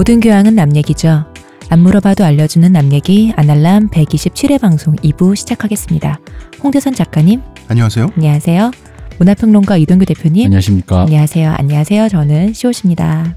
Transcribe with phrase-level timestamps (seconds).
[0.00, 1.26] 모든 교양은 남 얘기죠.
[1.68, 6.20] 안 물어봐도 알려주는 남 얘기 아날람 127회 방송 2부 시작하겠습니다.
[6.64, 8.08] 홍대선 작가님, 안녕하세요.
[8.16, 8.70] 안녕하세요.
[9.18, 11.02] 문화평론가 이동규 대표님, 안녕하십니까.
[11.02, 11.50] 안녕하세요.
[11.58, 12.08] 안녕하세요.
[12.08, 13.36] 저는 시옷입니다.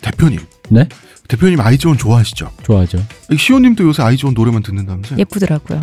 [0.00, 0.40] 대표님.
[0.70, 0.88] 네?
[1.28, 2.50] 대표님 아이즈원 좋아하시죠?
[2.64, 2.98] 좋아하죠.
[3.38, 5.16] 시호님도 요새 아이즈원 노래만 듣는다면서요?
[5.20, 5.78] 예쁘더라고요.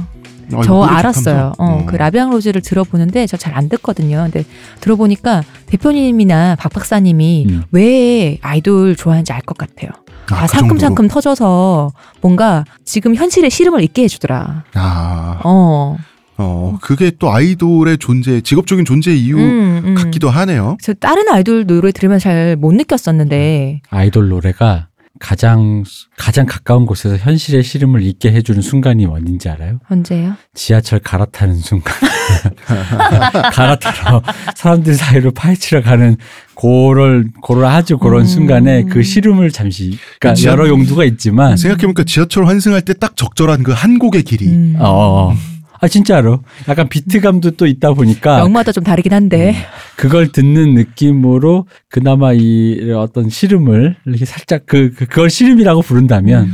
[0.55, 1.53] 아, 저 알았어요.
[1.53, 1.55] 좋다면서?
[1.57, 4.27] 어, 그 라비앙 로즈를 들어보는데 저 잘 안 듣거든요.
[4.29, 4.43] 근데
[4.81, 7.63] 들어보니까 대표님이나 박 박사님이 음.
[7.71, 9.89] 왜 아이돌 좋아하는지 알 것 같아요.
[10.29, 11.91] 아, 다그 상큼상큼 터져서
[12.21, 14.43] 뭔가 지금 현실의 시름을 잊게 해주더라.
[14.43, 14.63] 정도로?
[14.75, 15.97] 아, 어.
[16.39, 19.95] 어, 그게 또 아이돌의 존재, 직업적인 존재 이유 음, 음.
[19.95, 20.77] 같기도 하네요.
[20.83, 24.87] 저 다른 아이돌 노래 들으면 잘 못 느꼈었는데 아이돌 노래가
[25.19, 25.83] 가장
[26.17, 29.79] 가장 가까운 곳에서 현실의 시름을 잊게 해주는 순간이 어딘지 알아요?
[29.89, 30.33] 언제요?
[30.53, 31.93] 지하철 갈아타는 순간.
[33.53, 34.21] 갈아타러
[34.55, 36.17] 사람들 사이로 파헤치러 가는
[36.53, 38.25] 고를 고를 아주 그런 음.
[38.25, 43.63] 순간에 그 시름을 잠시 그러니까 지하- 여러 용도가 있지만 생각해보니까 지하철 환승할 때 딱 적절한
[43.63, 44.47] 그 한 곡의 길이.
[44.47, 44.75] 음.
[44.79, 45.33] 어.
[45.79, 49.55] 아 진짜로 약간 비트감도 또 있다 보니까 역마다 좀 다르긴 한데
[49.95, 56.45] 그걸 듣는 느낌으로 그나마 이 어떤 시름을 이렇게 살짝 그, 그 그걸 시름이라고 부른다면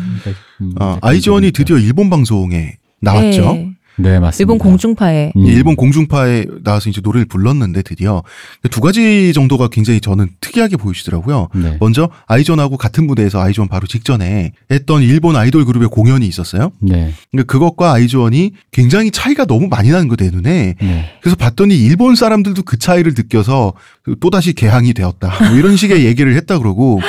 [0.61, 1.57] 음, 어, 약간 아이즈원이 이거니까.
[1.57, 3.41] 드디어 일본 방송에 나왔죠.
[3.53, 3.72] 네.
[3.97, 4.37] 네 맞습니다.
[4.41, 5.45] 일본 공중파에 음.
[5.45, 8.23] 일본 공중파에 나와서 이제 노래를 불렀는데 드디어
[8.71, 11.49] 두 가지 정도가 굉장히 저는 특이하게 보이시더라고요.
[11.53, 11.77] 네.
[11.79, 16.71] 먼저 아이존하고 같은 무대에서 아이존 바로 직전에 했던 일본 아이돌 그룹의 공연이 있었어요.
[16.79, 17.13] 네.
[17.29, 20.75] 근데 그것과 아이즈원이 굉장히 차이가 너무 많이 나는 거 내 눈에.
[20.79, 21.05] 네.
[21.21, 23.73] 그래서 봤더니 일본 사람들도 그 차이를 느껴서
[24.19, 25.49] 또 다시 개항이 되었다.
[25.49, 27.01] 뭐 이런 식의 얘기를 했다 그러고.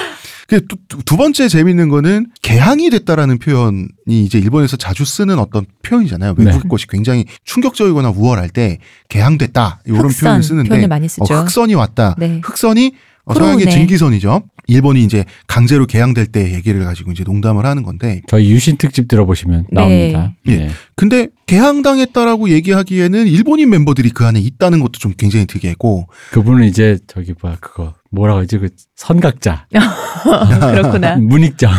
[0.47, 0.61] 그
[1.05, 6.35] 두, 번째 재밌는 거는 개항이 됐다라는 표현이 이제 일본에서 자주 쓰는 어떤 표현이잖아요.
[6.37, 6.59] 네.
[6.69, 8.79] 것이 굉장히 충격적이거나 우월할 때
[9.09, 9.81] 개항됐다.
[9.87, 11.33] 이런 표현을 쓰는데 표현을 많이 쓰죠.
[11.33, 12.15] 어, 흑선이 왔다.
[12.19, 12.41] 네.
[12.45, 12.93] 흑선이
[13.25, 13.35] 어.
[13.35, 14.43] 서양의 증기선이죠.
[14.67, 19.67] 일본이 이제 강제로 개항될 때 얘기를 가지고 이제 농담을 하는 건데 저희 유신 특집 들어보시면
[19.71, 19.75] 네.
[19.81, 20.35] 나옵니다.
[20.47, 20.57] 예.
[20.57, 20.71] 네.
[20.97, 27.35] 근데 개항당했다라고 얘기하기에는 일본인 멤버들이 그 안에 있다는 것도 좀 굉장히 특이했고 그분은 이제 저기
[27.41, 29.67] 뭐야 그거 뭐라고 하지 그 선각자
[30.73, 31.17] 그렇구나.
[31.21, 31.71] 문익점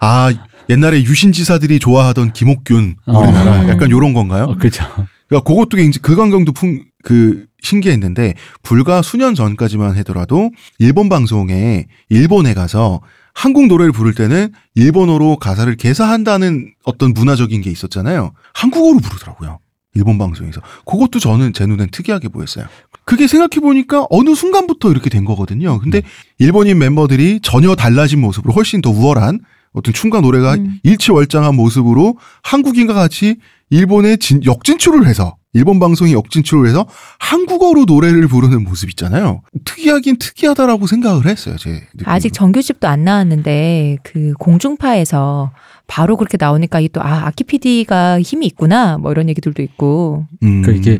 [0.00, 0.32] 아
[0.70, 3.18] 옛날에 유신지사들이 좋아하던 김옥균 어.
[3.20, 3.68] 우리나라 음.
[3.68, 4.44] 약간 요런 건가요?
[4.44, 4.84] 어, 그죠.
[5.28, 12.54] 그러니까 그것도 굉장히 그 광경도 풍, 그 신기했는데 불과 수년 전까지만 하더라도 일본 방송에 일본에
[12.54, 13.00] 가서
[13.34, 18.32] 한국 노래를 부를 때는 일본어로 가사를 개사한다는 어떤 문화적인 게 있었잖아요.
[18.54, 19.58] 한국어로 부르더라고요.
[19.94, 20.60] 일본 방송에서.
[20.86, 22.66] 그것도 저는 제 눈엔 특이하게 보였어요.
[23.04, 25.78] 그게 생각해보니까 어느 순간부터 이렇게 된 거거든요.
[25.80, 26.02] 근데
[26.38, 29.40] 일본인 멤버들이 전혀 달라진 모습으로 훨씬 더 우월한
[29.72, 30.78] 어떤 춤과 노래가 음.
[30.82, 33.36] 일치월장한 모습으로 한국인과 같이
[33.70, 36.86] 일본에 진, 역진출을 해서 일본 방송이 역진출을 해서
[37.18, 39.42] 한국어로 노래를 부르는 모습 있잖아요.
[39.64, 41.56] 특이하긴 특이하다라고 생각을 했어요.
[41.58, 42.10] 제 느낌으로.
[42.10, 45.52] 아직 정규집도 안 나왔는데 그 공중파에서
[45.86, 50.62] 바로 그렇게 나오니까 이 또 아 아키 PD가 힘이 있구나 뭐 이런 얘기들도 있고 음.
[50.62, 50.98] 그 이게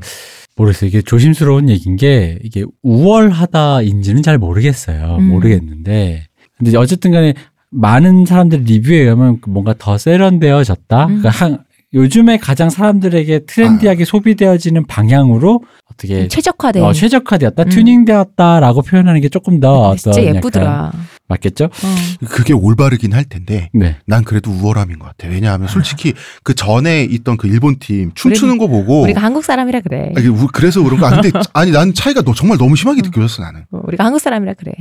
[0.56, 0.88] 모르겠어요.
[0.88, 5.16] 이게 조심스러운 얘기인 게 이게 우월하다인지는 잘 모르겠어요.
[5.18, 5.28] 음.
[5.28, 6.26] 모르겠는데
[6.58, 7.32] 근데 어쨌든 간에
[7.70, 11.06] 많은 사람들 리뷰에 의하면 뭔가 더 세련되어졌다.
[11.06, 11.22] 음.
[11.22, 11.64] 그 한,
[11.94, 17.68] 요즘에 가장 사람들에게 트렌디하게 소비되어지는 방향으로 어떻게 최적화된 어, 최적화되었다, 음.
[17.68, 20.92] 튜닝되었다라고 표현하는 게 조금 더 어떤 진짜 예쁘더라.
[21.28, 21.64] 맞겠죠?
[21.66, 22.26] 어.
[22.28, 23.96] 그게 올바르긴 할 텐데 네.
[24.06, 25.28] 난 그래도 우월함인 것 같아.
[25.28, 30.12] 왜냐하면 솔직히 그 전에 있던 그 일본 팀 춤추는 거 보고 우리가 한국 사람이라 그래.
[30.16, 31.06] 아니, 우- 그래서 그런 거.
[31.06, 33.64] 아, 근데 아니 난 차이가 너, 정말 너무 심하게 느껴졌어 나는.
[33.70, 34.72] 어, 우리가 한국 사람이라 그래.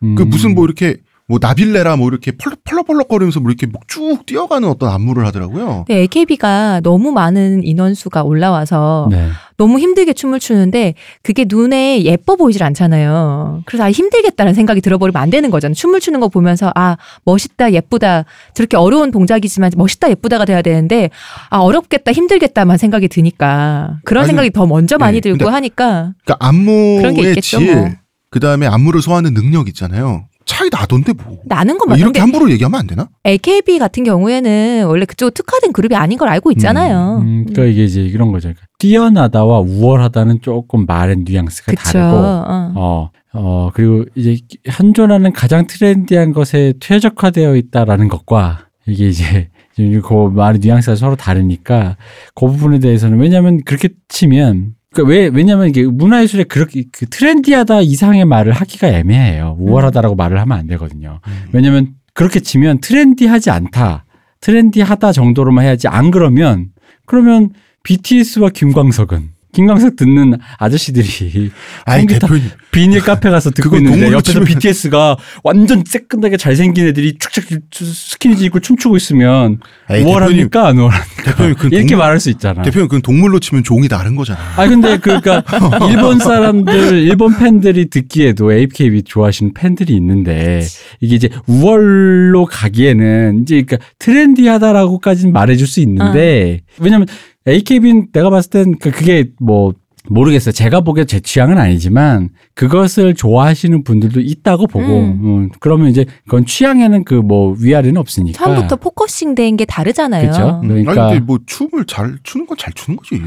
[0.00, 0.28] 그 음.
[0.30, 0.96] 무슨 뭐 이렇게
[1.30, 5.84] 뭐 나빌레라 뭐 이렇게 펄럭 펄럭거리면서 뭐 이렇게 막쭉 뛰어가는 어떤 안무를 하더라고요.
[5.86, 9.28] 근데 AKB가 너무 많은 인원수가 올라와서 네.
[9.56, 13.62] 너무 힘들게 춤을 추는데 그게 눈에 예뻐 보이질 않잖아요.
[13.64, 15.74] 그래서 아 힘들겠다는 생각이 들어버리면 안 되는 거잖아요.
[15.74, 18.24] 춤을 추는 거 보면서 아 멋있다 예쁘다
[18.54, 21.10] 저렇게 어려운 동작이지만 멋있다 예쁘다가 돼야 되는데
[21.48, 26.12] 아 어렵겠다 힘들겠다만 생각이 드니까 그런 아니, 생각이 더 먼저 많이 네, 들고 근데 하니까
[26.24, 27.88] 그러니까 그런 게 안무의 있겠죠, 질, 뭐.
[28.30, 30.24] 그 다음에 안무를 소화하는 능력 있잖아요.
[30.50, 31.38] 차이 나던데 뭐.
[31.44, 33.08] 나는 건뭐 맞는데 이렇게 함부로 얘기하면 안 되나?
[33.24, 37.18] AKB 같은 경우에는 원래 그쪽 특화된 그룹이 아닌 걸 알고 있잖아요.
[37.22, 38.48] 음, 그러니까 이게 이제 이런 거죠.
[38.48, 41.82] 그러니까 뛰어나다와 우월하다는 조금 말의 뉘앙스가 그쵸.
[41.92, 42.72] 다르고, 어.
[42.74, 50.14] 어, 어, 그리고 이제 한존하는 가장 트렌디한 것에 최적화되어 있다라는 것과 이게 이제 지금 그
[50.34, 51.96] 말의 뉘앙스가 서로 다르니까
[52.34, 58.24] 그 부분에 대해서는 왜냐하면 그렇게 치면 그러니까 왜 왜냐하면 이게 문화예술에 그렇게 그 트렌디하다 이상의
[58.24, 59.56] 말을 하기가 애매해요.
[59.60, 61.20] 우월하다라고 말을 하면 안 되거든요.
[61.52, 64.04] 왜냐면 그렇게 치면 트렌디하지 않다.
[64.40, 66.70] 트렌디하다 정도로만 해야지 안 그러면
[67.06, 67.50] 그러면
[67.82, 71.50] BTS와 김광석은 김광석 듣는 아저씨들이
[71.84, 77.16] 아이 컴퓨터- 대표님 비닐 카페 가서 듣고 있는데 옆에서 치면- BTS가 완전 새끈하게 잘생긴 애들이
[77.18, 79.58] 축축 스키니지 입고 춤추고 있으면
[79.90, 81.22] 에이, 우월합니까 안 우월합니까?
[81.24, 82.62] 대표님 그 이렇게 동물- 말할 수 있잖아.
[82.62, 84.44] 대표님 그건 동물로 치면 종이 다른 거잖아요.
[84.56, 85.42] 아 근데 그러니까
[85.90, 90.62] 일본 사람들 일본 팬들이 듣기에도 AKB 좋아하시는 팬들이 있는데
[91.00, 97.06] 이게 이제 우열로 가기에는 이제 그러니까 트렌디하다라고까지는 말해줄 수 있는데 왜냐면
[97.48, 99.72] AKB는 내가 봤을 땐 그- 그게 뭐
[100.08, 100.52] 모르겠어요.
[100.52, 105.20] 제가 보기에 제 취향은 아니지만 그것을 좋아하시는 분들도 있다고 보고 음.
[105.24, 108.42] 음, 그러면 이제 그건 취향에는 그 뭐 위아래는 없으니까.
[108.42, 110.60] 처음부터 focusing 된 게 다르잖아요.
[110.62, 113.20] 음, 그러니까- 아니 근데 뭐 춤을 잘 추는 건 잘 추는 거지.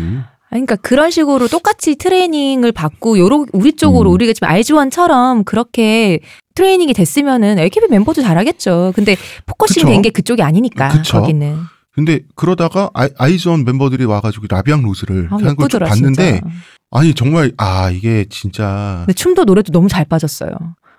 [0.50, 4.14] 그러니까 그런 식으로 똑같이 트레이닝을 받고 요러 우리 쪽으로 음.
[4.16, 6.20] 우리가 지금 아이즈원처럼 그렇게
[6.56, 8.94] 트레이닝이 됐으면은 AKB 멤버도 잘하겠죠.
[8.96, 9.16] 근데
[9.46, 9.86] focusing.
[9.88, 11.20] 된 게 그쪽이 아니니까 그쵸.
[11.22, 11.56] 거기는.
[11.94, 16.56] 근데 그러다가 아이, 아이즈원 멤버들이 와가지고 라비앙 로즈를 아, 하는 걸 쭉 예쁘더라 봤는데 진짜.
[16.92, 20.52] 아니 정말 아 이게 진짜 근데 춤도 노래도 너무 잘 빠졌어요.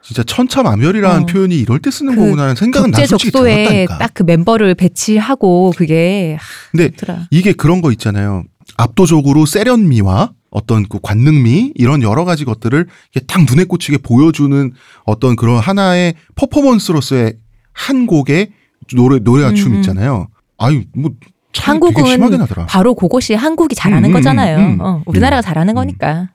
[0.02, 1.26] 진짜 천차만별이라는 어.
[1.26, 3.98] 표현이 이럴 때 쓰는 그 거구나라는 생각은 난 솔직히 들었다니까.
[3.98, 6.38] 딱그 멤버를 배치하고 그게
[6.70, 7.26] 근데 좋더라.
[7.30, 8.44] 이게 그런 거 있잖아요.
[8.76, 12.86] 압도적으로 세련미와 어떤 그 관능미 이런 여러 가지 것들을
[13.26, 14.72] 딱 눈에 꽂히게 보여주는
[15.04, 17.34] 어떤 그런 하나의 퍼포먼스로서의
[17.72, 18.50] 한 곡의
[18.94, 19.76] 노래 노래와 음, 춤 음.
[19.78, 20.28] 있잖아요.
[20.58, 21.10] 아유 뭐
[21.56, 22.46] 한국은.
[22.66, 24.58] 바로 그것이 한국이 잘하는 음, 음, 거잖아요.
[24.58, 24.80] 음, 음.
[24.80, 25.76] 어, 우리나라가 잘하는 음.
[25.76, 26.30] 거니까.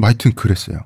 [0.00, 0.78] 하여튼 그랬어요.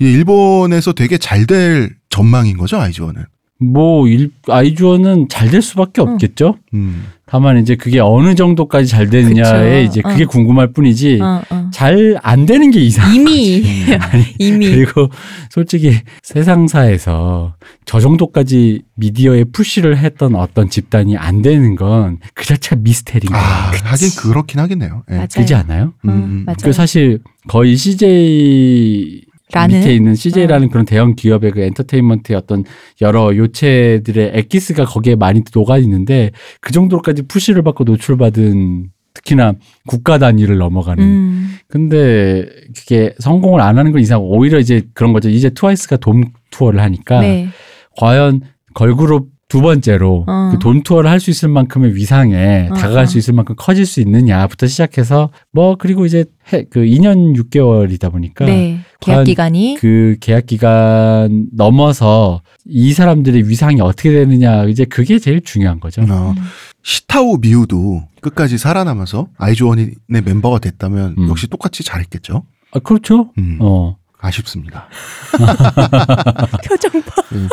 [0.00, 3.24] 이 일본에서 되게 잘 될 전망인 거죠 아이즈원은.
[3.58, 6.08] 뭐 일, 아이즈원은 잘될 수밖에 응.
[6.08, 6.56] 없겠죠.
[6.74, 7.06] 음.
[7.28, 9.90] 다만 이제 그게 어느 정도까지 잘 되느냐에 그쵸.
[9.90, 10.26] 이제 그게 어.
[10.28, 11.70] 궁금할 뿐이지 어, 어.
[11.72, 13.12] 잘안 되는 게 이상.
[13.12, 13.64] 이미
[14.38, 15.08] 이미 그리고
[15.50, 17.54] 솔직히 세상사에서
[17.84, 23.34] 저 정도까지 미디어에 푸시를 했던 어떤 집단이 안 되는 건 그 자체가 미스테리인.
[23.34, 25.02] 아 하긴 그렇긴 하겠네요.
[25.10, 25.14] 예.
[25.14, 25.26] 맞아요.
[25.34, 25.94] 그지 않아요?
[26.04, 26.42] 음, 음, 음.
[26.46, 26.56] 맞아요.
[26.62, 29.22] 그 사실 거의 CJ
[29.52, 29.78] 라는?
[29.78, 32.64] 밑에 있는 CJ라는 그런 대형 기업의 그 엔터테인먼트의 어떤
[33.00, 39.54] 여러 업체들의 엑기스가 거기에 많이 녹아 있는데 그 정도로까지 푸시를 받고 노출받은 특히나
[39.86, 41.56] 국가 단위를 넘어가는 음.
[41.68, 42.46] 근데
[42.76, 45.28] 그게 성공을 안 하는 건 이상 오히려 이제 그런 거죠.
[45.30, 47.48] 이제 트와이스가 돔 투어를 하니까 네.
[47.96, 48.42] 과연
[48.74, 50.50] 걸그룹 두 번째로 어.
[50.52, 53.06] 그돔 투어를 할 수 있을 만큼의 위상에 어, 다가갈 어.
[53.06, 58.44] 수 있을 만큼 커질 수 있느냐부터 시작해서 뭐 그리고 이제 해, 그 2년 6개월이다 보니까
[58.44, 58.80] 네.
[59.00, 65.80] 계약 기간이 그 계약 기간 넘어서 이 사람들의 위상이 어떻게 되느냐 이제 그게 제일 중요한
[65.80, 66.02] 거죠.
[66.02, 66.34] 어,
[66.82, 71.28] 시타오 미우도 끝까지 살아남아서 아이즈원의 멤버가 됐다면 음.
[71.28, 72.44] 역시 똑같이 잘했겠죠.
[72.72, 73.32] 아, 그렇죠.
[73.38, 73.96] 음, 어.
[74.20, 74.86] 아쉽습니다.
[76.66, 77.22] 표정 봐.
[77.32, 77.48] 음.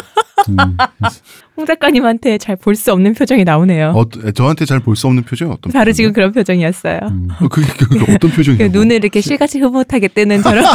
[1.56, 3.92] 홍 작가님한테 잘 볼 수 없는 표정이 나오네요.
[3.96, 5.94] 어, 저한테 잘 볼 수 없는 표정이 어떤 바로 표정이에요?
[5.94, 7.00] 지금 그런 표정이었어요.
[7.04, 7.28] 음.
[7.40, 8.72] 어, 그게, 그게 어떤 그 표정이냐고.
[8.72, 10.66] 눈을 이렇게 실같이 흐뭇하게 뜨는 저런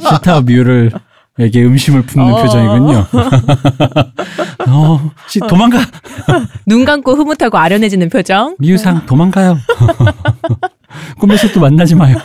[0.00, 0.90] 시타 뮤를
[1.38, 2.42] 에게 음심을 품는 어.
[2.42, 3.06] 표정이군요.
[4.70, 5.78] 어, 시, 도망가.
[6.66, 8.54] 눈 감고 흐뭇하고 아련해지는 표정.
[8.60, 9.58] 미우상 도망가요.
[11.18, 12.16] 꿈에서 또 만나지 마요.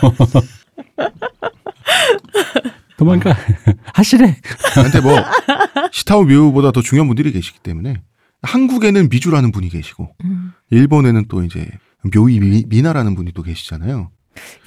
[2.99, 3.35] 도망가.
[3.93, 4.35] 하시래.
[4.75, 5.15] 근데 뭐
[5.91, 8.01] 시타오 미우보다 더 중요한 분들이 계시기 때문에
[8.41, 10.51] 한국에는 미주라는 분이 계시고 음.
[10.69, 11.67] 일본에는 또 이제
[12.13, 14.11] 묘이 미, 미나라는 분이 또 계시잖아요.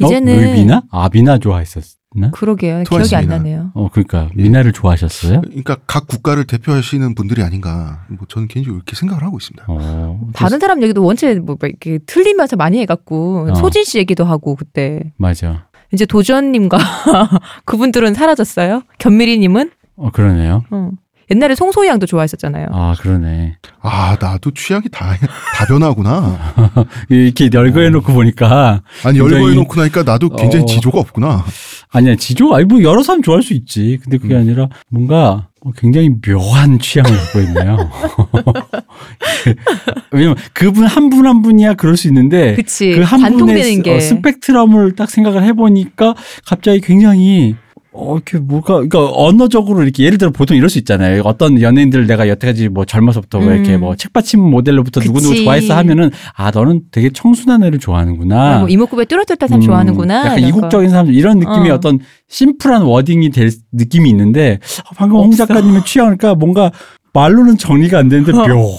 [0.00, 0.82] 이제는 어, 미나?
[0.90, 2.30] 아 미나 좋아했었나?
[2.32, 2.82] 그러게요.
[2.84, 3.36] 기억이 안 미나.
[3.38, 3.70] 나네요.
[3.74, 4.42] 어 그러니까 예.
[4.42, 5.40] 미나를 좋아하셨어요?
[5.42, 8.04] 그러니까 각 국가를 대표하시는 분들이 아닌가.
[8.08, 9.64] 뭐 저는 개인적으로 이렇게 생각을 하고 있습니다.
[9.68, 13.54] 어, 다른 사람 얘기도 원체 뭐 이렇게 틀리면서 많이 해갖고 어.
[13.54, 15.68] 소진 씨 얘기도 하고 그때 맞아.
[15.92, 16.78] 이제 도전님과
[17.64, 18.82] 그분들은 사라졌어요.
[18.98, 20.64] 견미리님은 어 그러네요.
[20.70, 20.90] 어.
[21.30, 22.66] 옛날에 송소희 양도 좋아했었잖아요.
[22.72, 23.56] 아 그러네.
[23.80, 25.14] 아 나도 취향이 다,
[25.54, 26.38] 다 변하구나.
[27.08, 30.66] 이렇게 열거해놓고 보니까 아니 열거해놓고 나니까 나도 굉장히 어.
[30.66, 31.44] 지조가 없구나.
[31.92, 33.98] 아니야 지조 아니 뭐 여러 사람 좋아할 수 있지.
[34.02, 34.40] 근데 그게 음.
[34.40, 37.90] 아니라 뭔가 굉장히 묘한 취향을 갖고 있네요.
[40.10, 42.92] 왜냐면 그분 한 분 한 분이야 그럴 수 있는데 그치.
[42.92, 43.94] 그한 분의 스, 게.
[43.96, 46.14] 어, 스펙트럼을 딱 생각을 해보니까
[46.46, 47.54] 갑자기 굉장히
[47.94, 51.22] 어, 이렇게 뭐가, 그러니까 언어적으로 이렇게 예를 들어 보통 이럴 수 있잖아요.
[51.24, 53.80] 어떤 연예인들 내가 여태까지 뭐 젊어서부터 뭐 이렇게 음.
[53.80, 55.44] 뭐 책받침 모델로부터 누구누구 그치.
[55.44, 58.54] 좋아했어 하면은 아, 너는 되게 청순한 애를 좋아하는구나.
[58.54, 60.18] 아, 뭐 이목구비에 뚜렷뚜렷한 사람 음, 좋아하는구나.
[60.26, 60.38] 약간.
[60.38, 61.74] 이국적인 사람 이런 느낌의 어.
[61.74, 61.80] 어.
[61.80, 64.58] 떤 심플한 워딩이 될 느낌이 있는데
[64.88, 65.44] 어, 방금 홍 없어.
[65.44, 66.70] 작가님의 취향이니까 뭔가
[67.14, 68.46] 말로는 정리가 안 되는데 어.
[68.46, 68.78] 묘.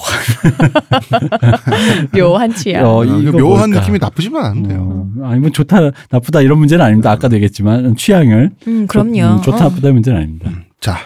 [2.17, 2.85] 묘한 취향.
[2.85, 3.79] 어, 어, 이거 묘한 뭘까?
[3.79, 4.79] 느낌이 나쁘지만 않은데요.
[5.19, 7.11] 어, 아니 뭐 좋다 나쁘다 이런 문제는 아닙니다.
[7.11, 9.13] 아까도 얘기했지만 취향을 음, 그럼요.
[9.13, 9.69] 좋, 음, 좋다 어.
[9.69, 10.51] 나쁘다 문제는 아닙니다.
[10.79, 10.97] 자,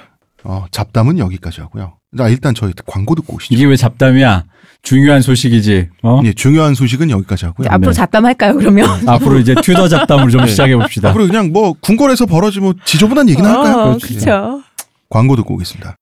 [0.43, 1.97] 어, 잡담은 여기까지 하고요.
[2.17, 3.53] 자, 일단 저희 광고 듣고 오시죠.
[3.53, 4.45] 이게 왜 잡담이야?
[4.81, 5.89] 중요한 소식이지.
[6.03, 6.21] 어?
[6.23, 7.67] 예, 중요한 소식은 여기까지 하고요.
[7.69, 7.95] 앞으로 네.
[7.95, 8.87] 잡담할까요 그러면?
[9.05, 10.47] 앞으로 이제 튜더 잡담을 좀 네.
[10.47, 11.09] 시작해 봅시다.
[11.09, 13.75] 앞으로 그냥 뭐 궁궐에서 벌어지면 뭐 지저분한 얘기나 할까요?
[13.75, 13.97] 어.
[14.01, 14.61] 그렇죠.
[15.09, 15.97] 광고 듣고 오겠습니다.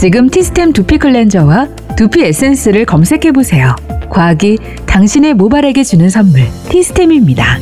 [0.00, 3.76] 지금 티스템 두피 클렌저와 두피 에센스를 검색해 보세요.
[4.08, 6.40] 과학이 당신의 모발에게 주는 선물
[6.70, 7.58] 티스템입니다.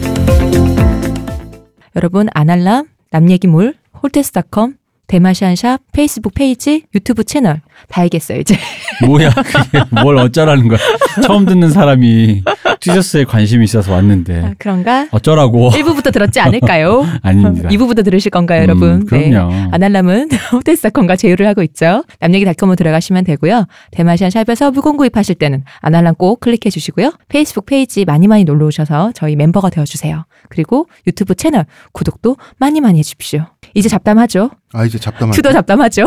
[1.97, 4.77] 여러분 아날람, 남 얘기몰, 호텔스닷컴,
[5.09, 8.57] 대마시안샵, 페이스북 페이지, 유튜브 채널 다 알겠어요 이제.
[9.07, 10.79] 뭐야 그게 뭘 어쩌라는 거야.
[11.25, 12.43] 처음 듣는 사람이
[12.81, 15.09] 튜더스에 관심이 있어서 왔는데 아, 그런가?
[15.11, 15.71] 어쩌라고.
[15.71, 17.07] 1부부터 들었지 않을까요?
[17.23, 17.69] 아닙니다.
[17.71, 18.89] 2부부터 들으실 건가요, 여러분?
[18.91, 19.69] 음, 그럼요.
[19.73, 22.05] 아날람은 호텔스닷컴과 제휴를 하고 있죠.
[22.21, 23.67] 남얘기닷컴으로 들어가시면 되고요.
[23.93, 27.13] 대마시안 샵에서 물건 구입하실 때는 아날람 꼭 클릭해 주시고요.
[27.29, 30.27] 페이스북 페이지 많이 많이 놀러 오셔서 저희 멤버가 되어 주세요.
[30.51, 33.47] 그리고 유튜브 채널 구독도 많이 많이 해주십시오.
[33.75, 34.51] 이제 잡담하죠.
[34.73, 36.07] 아 이제 잡담할 튜더 잡담하죠.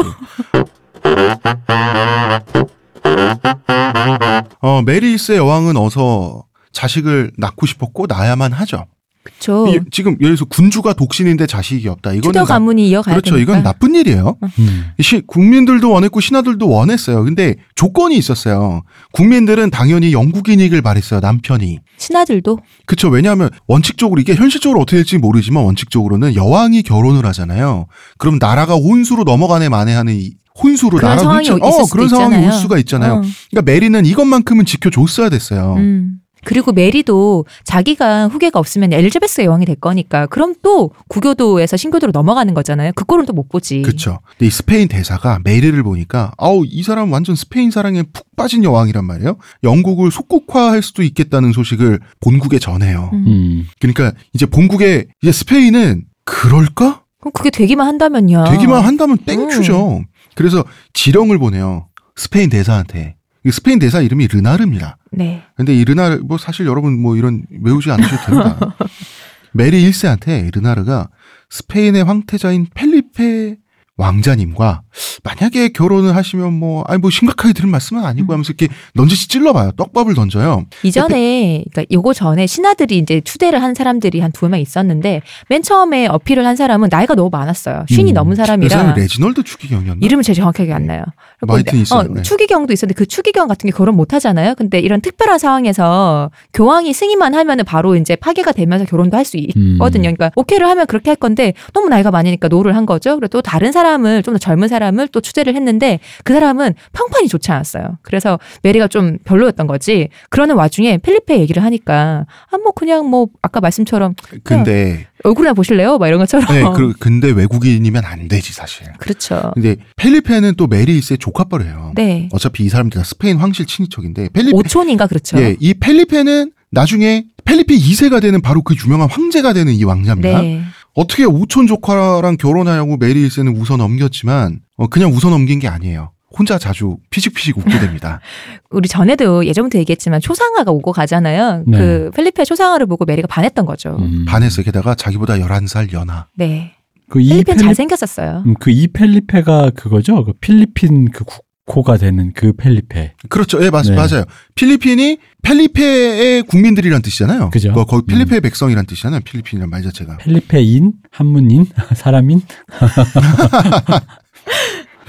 [4.62, 8.86] 어, 메리 1세 여왕은 어서 자식을 낳고 싶었고 낳아야만 하죠.
[9.24, 9.68] 그쵸.
[9.68, 12.13] 이- 지금 예를 들어서 군주가 독신인데 자식이 없다.
[12.13, 13.36] 이거는 나- 가문이 이어가야 그렇죠.
[13.36, 13.51] 되니까.
[13.54, 14.36] 이건 나쁜 일이에요.
[14.60, 14.86] 음.
[15.00, 17.24] 시, 국민들도 원했고 신하들도 원했어요.
[17.24, 18.82] 근데 조건이 있었어요.
[19.13, 21.20] 국민들은 당연히 영국인이길 바랬어요.
[21.20, 21.80] 남편이.
[21.98, 23.10] 신하들도 그쵸.
[23.10, 27.86] 왜냐하면 원칙적으로 이게 현실적으로 어떻게 될지 모르지만 원칙적으로는 여왕이 결혼을 하잖아요.
[28.18, 32.42] 그럼 나라가 혼수로 넘어가네 만에 하는 이 혼수로 그런 나라 상황이 어 그런 상황이 올
[32.42, 32.60] 있잖아요.
[32.60, 33.13] 수가 있잖아요.
[33.13, 33.22] 어.
[33.51, 35.75] 그러니까 메리는 이것만큼은 지켜줬어야 됐어요.
[35.78, 36.18] 음.
[36.45, 42.91] 그리고 메리도 자기가 후계가 없으면 엘리자베스 여왕이 될 거니까 그럼 또 구교도에서 신교도로 넘어가는 거잖아요.
[42.95, 43.81] 그 꼴은 또 못 보지.
[43.83, 44.19] 그렇죠.
[44.31, 49.05] 근데 이 스페인 대사가 메리를 보니까 아우 이 사람 완전 스페인 사랑에 푹 빠진 여왕이란
[49.05, 49.38] 말이에요.
[49.63, 53.10] 영국을 속국화할 수도 있겠다는 소식을 본국에 전해요.
[53.13, 53.24] 음.
[53.27, 53.67] 음.
[53.79, 57.03] 그러니까 이제 본국에 이제 스페인은 그럴까?
[57.19, 58.45] 그럼 그게 되기만 한다면요.
[58.50, 59.98] 되기만 한다면 thank you죠.
[60.00, 60.05] 음.
[60.36, 61.88] 그래서 지령을 보내요.
[62.15, 63.15] 스페인 대사한테.
[63.43, 64.98] 이 스페인 대사 이름이 르나르입니다.
[65.12, 65.43] 네.
[65.55, 68.75] 근데 이 르나르 뭐 사실 여러분 뭐 이런 외우지 않으셔도 됩니다.
[69.53, 71.10] 메리 1세한테 르나르가
[71.50, 73.57] 스페인의 황태자인 펠리페
[74.01, 74.81] 왕자님과
[75.24, 79.72] 만약에 결혼을 하시면 뭐 아니 뭐 심각하게 들은 말씀은 아니고 하면서 이렇게 넌지시 찔러봐요.
[79.77, 80.65] 떡밥을 던져요.
[80.84, 86.08] 이전에 그러니까 요거 전에 신하들이 이제 추대를 한 사람들이 한 두 명 있었는데 맨 처음에
[86.08, 87.86] 어필을 한 사람은 나이가 너무 많았어요.
[87.89, 88.13] 쉰이 음.
[88.13, 90.00] 넘은 그 사람이라 사람이 레지널드 추기경이었나?
[90.05, 91.03] 이름은 제일 정확하게 안 나요.
[91.39, 92.00] 근데, 있어요.
[92.00, 92.22] 어, 네.
[92.22, 94.55] 추기경도 있었는데 그 추기경 같은 게 결혼 못 하잖아요.
[94.55, 99.74] 근데 이런 특별한 상황에서 교황이 승인만 하면은 바로 이제 파계가 되면서 결혼도 할수 음.
[99.74, 100.03] 있거든요.
[100.13, 103.12] 그러니까 오케이를 하면 그렇게 할 건데 너무 나이가 많으니까 no를 한 거죠.
[103.15, 107.27] 그리고 또 다른 사람 을 좀 더 젊은 사람을 또 추대를 했는데 그 사람은 평판이
[107.27, 107.98] 좋지 않았어요.
[108.01, 110.07] 그래서 메리가 좀 별로였던 거지.
[110.29, 115.98] 그러는 와중에 펠리페 얘기를 하니까 아 뭐 그냥 뭐 아까 말씀처럼 근데 얼굴이나 보실래요?
[115.98, 116.45] 막 이런 것처럼.
[116.53, 118.86] 네, 그, 근데 외국인이면 안 되지 사실.
[119.00, 119.51] 그렇죠.
[119.55, 121.93] 근데 펠리페는 또 메리 1세 조카뻘이에요.
[121.95, 122.29] 네.
[122.31, 125.39] 어차피 이 사람들 다 스페인 황실 친인척인데 펠리페 오촌인가 그렇죠.
[125.39, 130.41] 예, 이 펠리페는 나중에 펠리페 2세가 되는 바로 그 유명한 황제가 되는 이 왕자입니다.
[130.41, 130.62] 네.
[130.93, 136.12] 어떻게 오촌 조카랑 결혼하냐고 메리 1세는 웃어 넘겼지만 어, 그냥 웃어 넘긴 게 아니에요.
[136.38, 138.21] 혼자 자주 피식피식 웃게 됩니다.
[138.71, 141.63] 우리 전에도 예전부터 얘기했지만 초상화가 오고 가잖아요.
[141.67, 141.77] 네.
[141.77, 143.98] 그 펠리페 초상화를 보고 메리가 반했던 거죠.
[144.00, 144.25] 음.
[144.25, 144.63] 반했어요.
[144.63, 146.27] 게다가 자기보다 11살 연하.
[146.36, 146.74] 네.
[147.10, 147.65] 그이 펠리페는 펠리...
[147.65, 148.43] 잘생겼었어요.
[148.45, 150.24] 음, 그이 펠리페가 그거죠.
[150.24, 153.13] 그 필리핀 그 국 호가 되는 그 펠리페.
[153.30, 153.63] 그렇죠.
[153.63, 153.96] 예, 맞, 네.
[153.96, 154.25] 맞아요.
[154.56, 157.50] 필리핀이 펠리페의 국민들이란 뜻이잖아요.
[157.51, 157.74] 그죠.
[157.74, 158.44] 거, 거기 필리페의 음.
[158.44, 159.22] 백성이란 뜻이잖아요.
[159.22, 160.18] 필리핀이란 말 자체가.
[160.18, 162.42] 펠리페인, 한문인, 사람인.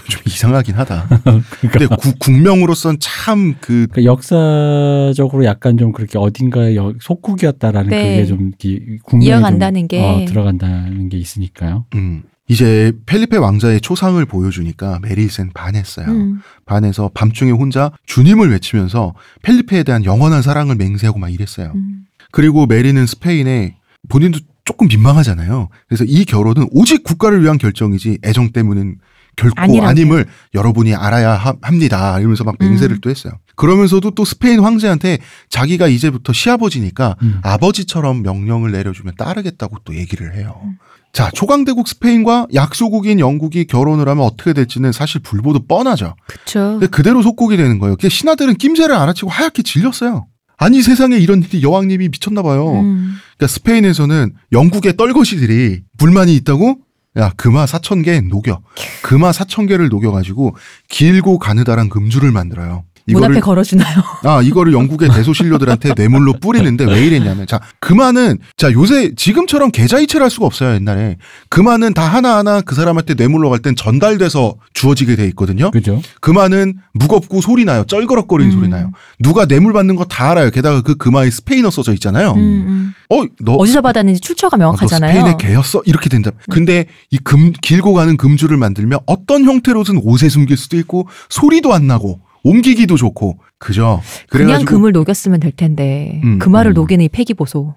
[0.08, 1.06] 좀 이상하긴 하다.
[1.60, 8.10] 그러니까 근데 구- 국명으로선 참 그그 역사적으로 약간 좀 그렇게 어딘가에 여- 속국이었다라는 네.
[8.16, 10.00] 그게 좀 이- 국면에 이어간다는 좀, 게.
[10.02, 11.86] 어, 들어간다는 게 있으니까요.
[11.94, 16.06] 음, 이제 펠리페 왕자의 초상을 보여주니까 메리센 반했어요.
[16.08, 16.40] 음.
[16.66, 21.72] 반해서 밤중에 혼자 주님을 외치면서 펠리페에 대한 영원한 사랑을 맹세하고 막 이랬어요.
[21.74, 22.04] 음.
[22.32, 23.76] 그리고 메리는 스페인에
[24.08, 25.68] 본인도 조금 민망하잖아요.
[25.88, 28.96] 그래서 이 결혼은 오직 국가를 위한 결정이지 애정 때문은
[29.36, 29.88] 결코 아니라고요.
[29.88, 32.18] 아님을 여러분이 알아야 하- 합니다.
[32.18, 33.00] 이러면서 막 맹세를 음.
[33.00, 33.32] 또 했어요.
[33.56, 35.18] 그러면서도 또 스페인 황제한테
[35.48, 37.38] 자기가 이제부터 시아버지니까 음.
[37.42, 40.60] 아버지처럼 명령을 내려주면 따르겠다고 또 얘기를 해요.
[40.64, 40.76] 음.
[41.12, 46.16] 자, 초강대국 스페인과 약소국인 영국이 결혼을 하면 어떻게 될지는 사실 불보듯 뻔하죠.
[46.26, 46.78] 그쵸.
[46.78, 47.96] 근데 그대로 속국이 되는 거예요.
[48.00, 50.26] 그 신하들은 낌새를 알아채고 하얗게 질렸어요.
[50.56, 52.80] 아니 세상에 이런 일이 여왕님이 미쳤나 봐요.
[52.80, 53.16] 음.
[53.36, 56.76] 그러니까 스페인에서는 영국의 떨거시들이 불만이 있다고
[57.18, 58.62] 야 금화 사천 개 녹여
[59.02, 60.56] 금화 사천 개를 녹여가지고
[60.88, 62.84] 길고 가느다란 금주를 만들어요.
[63.06, 64.02] 문 앞에 이거를 걸어주나요?
[64.24, 70.30] 아 이거를 영국의 대소신료들한테 뇌물로 뿌리는데 왜 이랬냐면 자 그만은 자 요새 지금처럼 계좌이체를 할
[70.30, 71.16] 수가 없어요 옛날에
[71.48, 76.00] 그만은 다 하나하나 그 사람한테 뇌물로 갈 땐 전달돼서 주어지게 돼 있거든요 그죠?
[76.20, 78.56] 그만은 무겁고 소리 나요 쩔거럭거리는 음.
[78.58, 82.38] 소리 나요 누가 뇌물 받는 거 다 알아요 게다가 그 금화에 스페인어 써져 있잖아요 음,
[82.38, 82.94] 음.
[83.08, 85.10] 어너 어디서 받았는지 출처가 어, 너 명확하잖아요.
[85.10, 85.14] 음.
[85.14, 85.82] 스페인의 개였어?
[85.84, 86.30] 이렇게 된다.
[86.50, 91.86] 근데 이 금, 길고 가는 금주를 만들면 어떤 형태로든 옷에 숨길 수도 있고 소리도 안
[91.86, 94.00] 나고 옮기기도 좋고 그죠?
[94.28, 96.74] 그냥 금을 녹였으면 될 텐데 음, 금화를 음.
[96.74, 97.74] 녹이는 이 폐기 보소.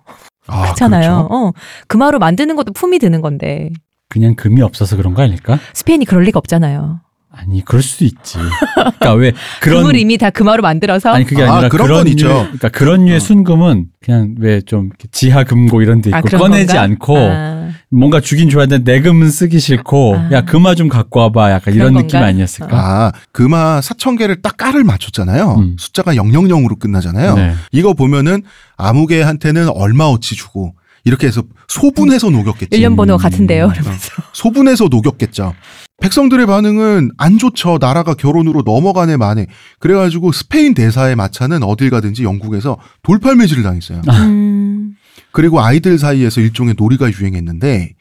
[0.47, 1.27] 아, 그렇잖아요.
[1.27, 1.33] 그렇죠.
[1.33, 1.53] 어,
[1.87, 3.71] 금화로 만드는 것도 품이 드는 건데
[4.09, 5.59] 그냥 금이 없어서 그런 거 아닐까?
[5.73, 7.01] 스페인이 그럴 리가 없잖아요.
[7.37, 8.37] 아니 그럴 수도 있지.
[8.75, 12.03] 그러니까 왜 그런 금을 이미 다 금화로 만들어서 아니 그게 아, 아니라 그런 그런 건
[12.05, 12.27] 류의 있죠.
[12.27, 13.19] 그러니까 그런 류의 어.
[13.19, 16.81] 순금은 그냥 왜 좀 지하 금고 이런 데 있고 아, 그런 꺼내지 건가?
[16.81, 20.29] 않고 아, 뭔가 주긴 줘야 되는데 내 금은 쓰기 싫고 아.
[20.31, 22.01] 야 금화 좀 갖고 와봐 약간 그런 이런 건가?
[22.07, 22.67] 느낌 아니었을까?
[22.77, 25.55] 아, 금화 4천 개를 딱 깔을 맞췄잖아요.
[25.59, 25.75] 음.
[25.79, 27.35] 숫자가 000으로 끝나잖아요.
[27.35, 27.53] 네.
[27.71, 28.43] 이거 보면은
[28.77, 30.73] 아무개한테는 얼마어치 주고
[31.05, 32.75] 이렇게 해서 소분해서 녹였겠지.
[32.75, 33.17] 일련 번호 음.
[33.17, 33.71] 같은데요.
[33.73, 34.11] 이러면서.
[34.33, 35.53] 소분해서 녹였겠죠.
[36.01, 37.77] 백성들의 반응은 안 좋죠.
[37.79, 39.45] 나라가 결혼으로 넘어가네 마네.
[39.79, 44.01] 그래가지고 스페인 대사의 마차는 어딜 가든지 영국에서 돌팔매질을 당했어요.
[44.09, 44.95] 음,
[45.31, 47.93] 그리고 아이들 사이에서 일종의 놀이가 유행했는데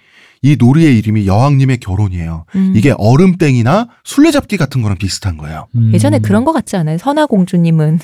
[0.42, 2.44] 이 놀이의 이름이 여왕님의 결혼이에요.
[2.56, 2.72] 음.
[2.76, 5.68] 이게 얼음땡이나 술래잡기 같은 거랑 비슷한 거예요.
[5.76, 5.90] 음.
[5.94, 6.98] 예전에 그런 거 같지 않아요?
[6.98, 8.00] 선화 공주님은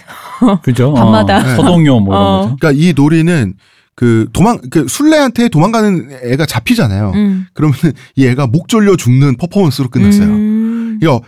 [0.63, 0.95] 그죠?
[0.95, 1.39] 밤마다.
[1.39, 2.41] 어, 서동요 뭐 이런 어.
[2.43, 2.57] 거죠.
[2.61, 3.55] 그러니까 이 놀이는
[4.01, 7.13] 그 도망 그 술래한테 도망가는 애가 잡히잖아요.
[7.15, 7.47] 음.
[7.53, 7.77] 그러면
[8.17, 10.27] 이 애가 목 졸려 죽는 퍼포먼스로 끝났어요.
[10.27, 11.21] 음, 이거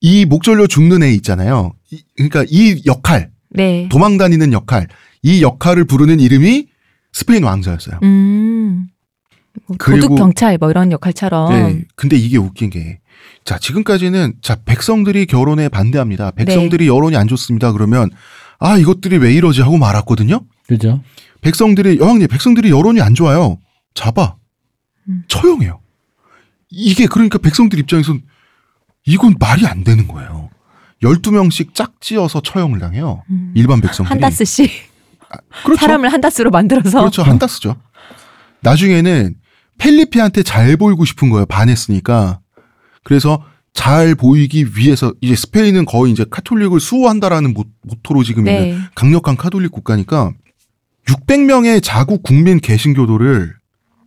[0.00, 1.72] 이목 졸려 죽는 애 있잖아요.
[1.92, 3.88] 이- 그러니까 이 역할 네.
[3.92, 4.88] 도망 다니는 역할
[5.22, 6.66] 이 역할을 부르는 이름이
[7.12, 8.00] 스페인 왕자였어요.
[8.02, 8.88] 음.
[9.68, 11.84] 뭐 도둑 경찰 뭐 이런 역할처럼 네.
[11.94, 12.98] 근데 이게 웃긴 게,
[13.44, 16.32] 자, 지금까지는, 자, 백성들이 결혼에 반대합니다.
[16.32, 16.44] 네.
[16.44, 17.70] 백성들이 여론이 안 좋습니다.
[17.70, 18.10] 그러면,
[18.58, 20.40] 아, 이것들이 왜 이러지 하고 말았거든요?
[20.66, 21.02] 그죠?
[21.40, 23.58] 백성들이, 여왕님, 백성들이 여론이 안 좋아요.
[23.94, 24.36] 잡아.
[25.08, 25.24] 음.
[25.28, 25.80] 처형해요.
[26.70, 28.22] 이게 그러니까 백성들 입장에선
[29.06, 30.50] 이건 말이 안 되는 거예요.
[31.02, 33.22] 12명씩 짝지어서 처형을 당해요.
[33.30, 33.52] 음.
[33.56, 34.10] 일반 백성들이.
[34.10, 34.70] 한 다스씩
[35.64, 35.80] 그렇죠.
[35.80, 37.22] 사람을 한 다스로 만들어서 그렇죠.
[37.22, 37.76] 한 다스죠.
[38.60, 39.34] 나중에는
[39.78, 41.46] 펠리페한테 잘 보이고 싶은 거예요.
[41.46, 42.40] 반했으니까.
[43.02, 48.78] 그래서 잘 보이기 위해서 이제 스페인은 거의 이제 카톨릭을 수호한다라는 모, 모토로 지금 있는 네.
[48.94, 50.32] 강력한 카톨릭 국가니까
[51.10, 53.54] 600명의 자국 국민 개신교도를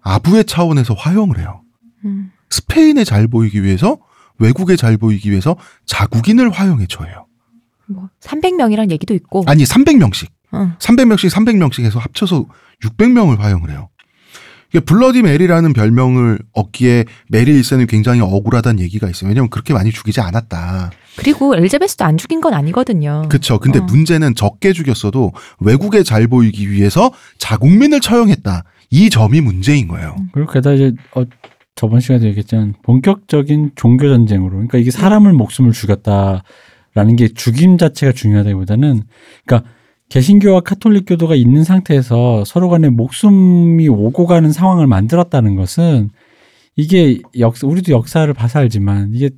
[0.01, 1.61] 아부의 차원에서 화형을 해요.
[2.05, 2.31] 음.
[2.49, 3.97] 스페인에 잘 보이기 위해서
[4.39, 7.27] 외국에 잘 보이기 위해서 자국인을 화형에 처해요.
[7.87, 10.29] 뭐 300명이란 얘기도 있고 아니 300명씩.
[10.51, 10.75] 어.
[10.79, 12.45] 300명씩 300명씩 해서 합쳐서
[12.83, 13.89] 600명을 화형을 해요.
[14.73, 19.29] 이게 블러디 메리라는 별명을 얻기에 메리 1세는 굉장히 억울하다는 얘기가 있어요.
[19.29, 20.89] 왜냐면 그렇게 많이 죽이지 않았다.
[21.15, 23.29] 그리고 엘리자베스도 안 죽인 건 아니거든요.
[23.29, 23.59] 그쵸.
[23.59, 23.83] 근데 어.
[23.83, 28.63] 문제는 적게 죽였어도 외국에 잘 보이기 위해서 자국민을 처형했다.
[28.89, 30.15] 이 점이 문제인 거예요.
[30.31, 31.23] 그리고 게다가 이제 어,
[31.75, 39.03] 저번 시간에 얘기했지만 본격적인 종교 전쟁으로 그러니까 이게 사람을 목숨을 죽였다라는 게 죽임 자체가 중요하다기보다는
[39.45, 39.69] 그러니까
[40.17, 46.12] 개신교와 카톨릭교도가 있는 상태에서 서로 간에 목숨이 오고 가는 상황을 만들었다는 것은
[46.76, 49.32] 이게 역사 우리도 역사를 봐서 알지만 이게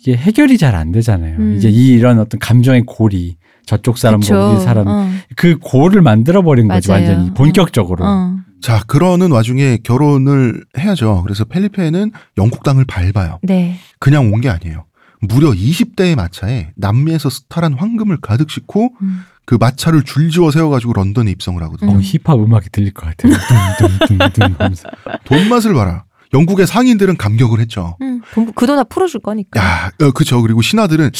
[0.00, 1.36] 이게 해결이 잘 안 되잖아요.
[1.38, 1.54] 음.
[1.56, 4.52] 이제 이 이런 어떤 감정의 고리 저쪽 사람과 그쵸.
[4.52, 5.08] 우리 사람 어.
[5.36, 7.06] 그 고를 만들어 버린 거지 맞아요.
[7.06, 8.04] 완전히 본격적으로.
[8.04, 8.36] 어.
[8.60, 11.22] 자, 그러는 와중에 결혼을 해야죠.
[11.22, 13.38] 그래서 펠리페는 영국 땅을 밟아요.
[13.42, 13.76] 네.
[14.00, 14.86] 그냥 온 게 아니에요.
[15.20, 19.22] 무려 20대의 마차에 남미에서 스탈한 황금을 가득 싣고 음.
[19.44, 21.92] 그 마차를 줄지어 세워가지고 런던에 입성을 하거든요.
[21.96, 23.32] 어, 힙합 음악이 들릴 것 같아요.
[23.78, 24.88] 둥둥둥둥 하면서.
[25.24, 26.04] 돈 맛을 봐라.
[26.32, 27.96] 영국의 상인들은 감격을 했죠.
[28.02, 28.20] 음,
[28.54, 29.58] 그 돈 다 풀어줄 거니까.
[29.60, 30.40] 야, 어, 그쵸.
[30.42, 31.10] 그리고 신하들은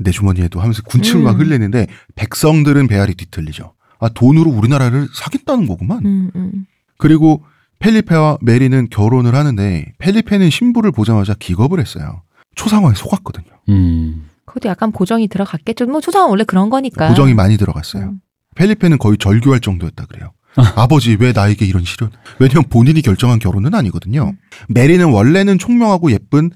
[0.00, 1.40] 내 주머니에도 하면서 군침을 막 음.
[1.40, 1.86] 흘리는데
[2.16, 3.72] 백성들은 배알이 뒤틀리죠.
[3.98, 6.04] 아, 돈으로 우리나라를 사겠다는 거구만.
[6.04, 6.66] 음, 음.
[6.98, 7.42] 그리고
[7.78, 12.22] 펠리페와 메리는 결혼을 하는데 펠리페는 신부를 보자마자 기겁을 했어요.
[12.54, 13.46] 초상화에 속았거든요.
[13.68, 14.28] 음.
[14.44, 15.86] 그것도 약간 보정이 들어갔겠죠.
[15.86, 17.08] 뭐 초상은 원래 그런 거니까.
[17.08, 18.04] 보정이 많이 들어갔어요.
[18.04, 18.20] 음.
[18.56, 20.32] 펠리페는 거의 절규할 정도였다 그래요.
[20.76, 22.10] 아버지 왜 나에게 이런 시련?
[22.40, 24.32] 왜냐면 본인이 결정한 결혼은 아니거든요.
[24.68, 26.50] 메리는 원래는 총명하고 예쁜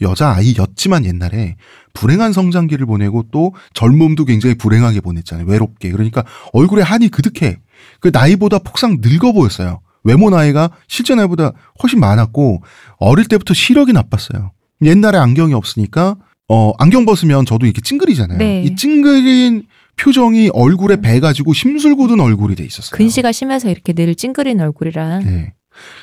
[0.00, 1.56] 여자 아이였지만 옛날에
[1.94, 5.46] 불행한 성장기를 보내고 또 젊음도 굉장히 불행하게 보냈잖아요.
[5.46, 5.90] 외롭게.
[5.90, 7.58] 그러니까 얼굴에 한이 그득해.
[7.98, 9.80] 그 나이보다 폭삭 늙어 보였어요.
[10.04, 12.62] 외모 나이가 실제 나이보다 훨씬 많았고
[12.98, 14.52] 어릴 때부터 시력이 나빴어요.
[14.82, 16.16] 옛날에 안경이 없으니까
[16.48, 18.38] 어 안경 벗으면 저도 이렇게 찡그리잖아요.
[18.38, 18.62] 네.
[18.62, 19.64] 이 찡그린
[19.96, 22.96] 표정이 얼굴에 배 가지고 심술 굳은 얼굴이 돼 있었어요.
[22.96, 25.20] 근시가 심해서 이렇게 늘 찡그린 얼굴이라.
[25.20, 25.52] 네.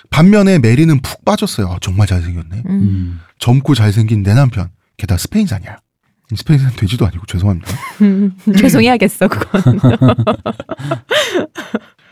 [0.10, 1.68] 반면에 메리는 푹 빠졌어요.
[1.68, 2.64] 아, 정말 잘생겼네.
[2.68, 2.72] 음.
[2.72, 3.20] 음.
[3.40, 4.70] 젊고 잘생긴 내 남편.
[4.98, 5.78] 게다가 스페인산이야.
[6.36, 7.72] 스페인은 돼지도 아니고 죄송합니다.
[8.58, 9.80] 죄송해야겠어 그건.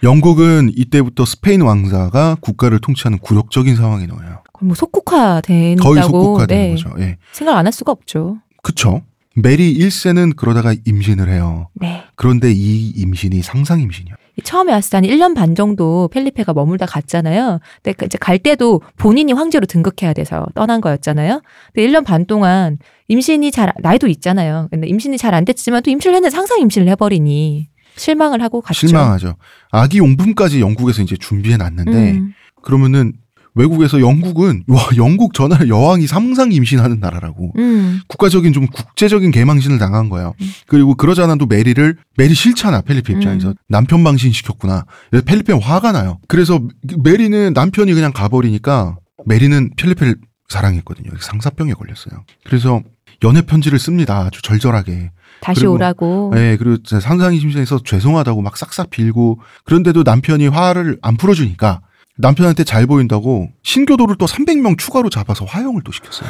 [0.04, 4.35] 영국은 이때부터 스페인 왕자가 국가를 통치하는 굴욕적인 상황에 놓여요.
[4.60, 6.96] 거의 뭐 속국화 된다고 거의 속국화 되는 네, 거죠.
[7.00, 7.18] 예.
[7.32, 8.38] 생각 안 할 수가 없죠.
[8.64, 9.02] 그쵸.
[9.38, 11.68] 메리 1세는 그러다가 임신을 해요.
[11.74, 12.04] 네.
[12.16, 14.16] 그런데 이 임신이 상상 임신이요.
[14.38, 17.60] 이 처음에 왔을 때 한 1년 반 정도 펠리페가 머물다 갔잖아요.
[17.84, 21.42] 근데 그 이제 갈 때도 본인이 황제로 등극해야 돼서 떠난 거였잖아요.
[21.74, 22.78] 근데 1년 반 동안
[23.10, 24.68] 임신이 잘, 나이도 있잖아요.
[24.72, 28.88] 근데 임신이 잘 안 됐지만 또 임신을 했는데 상상 임신을 해버리니 실망을 하고 갔죠.
[28.88, 29.36] 실망하죠.
[29.72, 33.14] 아기 용품까지 영국에서 이제 준비해 놨는데 음, 그러면은
[33.56, 40.10] 외국에서 영국은 와 영국 전날 여왕이 상상 임신하는 나라라고 음, 국가적인 좀 국제적인 개망신을 당한
[40.10, 40.34] 거예요.
[40.42, 40.52] 음.
[40.68, 43.54] 그리고 그러잖아도 메리를 메리 싫잖아 펠리페 입장에서 음.
[43.70, 44.86] 남편 망신 시켰구나.
[45.26, 46.20] 펠리페는 화가 나요.
[46.28, 46.60] 그래서
[47.04, 50.16] 메리는 남편이 그냥 가버리니까 메리는 펠리페를
[50.50, 51.12] 사랑했거든요.
[51.20, 52.24] 상사병에 걸렸어요.
[52.46, 52.82] 그래서
[53.24, 54.26] 연애 편지를 씁니다.
[54.28, 55.12] 아주 절절하게.
[55.42, 56.32] 다시 그리고- 오라고.
[56.36, 61.82] 네, 그리고 상상 임신해서 죄송하다고 막 싹싹 빌고 그런데도 남편이 화를 안 풀어주니까
[62.18, 66.30] 남편한테 잘 보인다고 신교도를 또 300명 추가로 잡아서 화형을 또 시켰어요.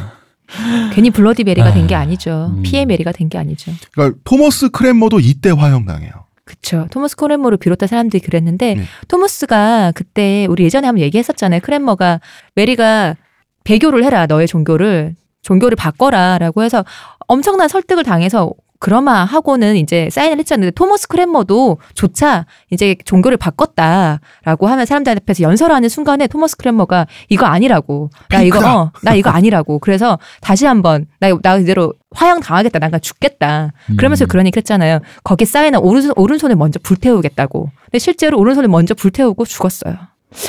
[0.93, 2.51] 괜히 Bloody Mary가 된게 아, 아니죠.
[2.55, 2.61] 음.
[2.63, 3.71] 피의 메리가 된 게 아니죠.
[3.93, 6.11] 그러니까 토머스 크랜머도 이때 화형당해요.
[6.43, 6.87] 그쵸.
[6.91, 8.83] 토머스 크랜머를 비롯한 사람들이 그랬는데, 네.
[9.07, 11.61] 토머스가 그때 우리 예전에 한번 얘기했었잖아요.
[11.61, 12.19] 크랜머가
[12.53, 13.15] 메리가
[13.63, 15.15] 배교를 해라, 너의 종교를.
[15.41, 16.37] 종교를 바꿔라.
[16.37, 16.85] 라고 해서
[17.27, 20.65] 엄청난 설득을 당해서 그러마 하고는 이제 사인을 했잖아요.
[20.65, 27.45] 근데 토머스 크랜머도 조차 이제 종교를 바꿨다라고 하면 사람들 앞에서 연설하는 순간에 토머스 크랜머가 이거
[27.45, 28.09] 아니라고.
[28.29, 28.59] 나 이거.
[28.59, 29.79] 어, 나 이거 아니라고.
[29.79, 32.79] 그래서 다시 한번 나, 나 이대로 화형 당하겠다.
[32.79, 33.71] 나 그냥 죽겠다.
[33.97, 34.27] 그러면서 음.
[34.27, 34.99] 그런 얘기 했잖아요.
[35.23, 37.71] 거기에 쌓이는 오른손, 오른손을 먼저 불태우겠다고.
[37.85, 39.95] 근데 실제로 오른손을 먼저 불태우고 죽었어요.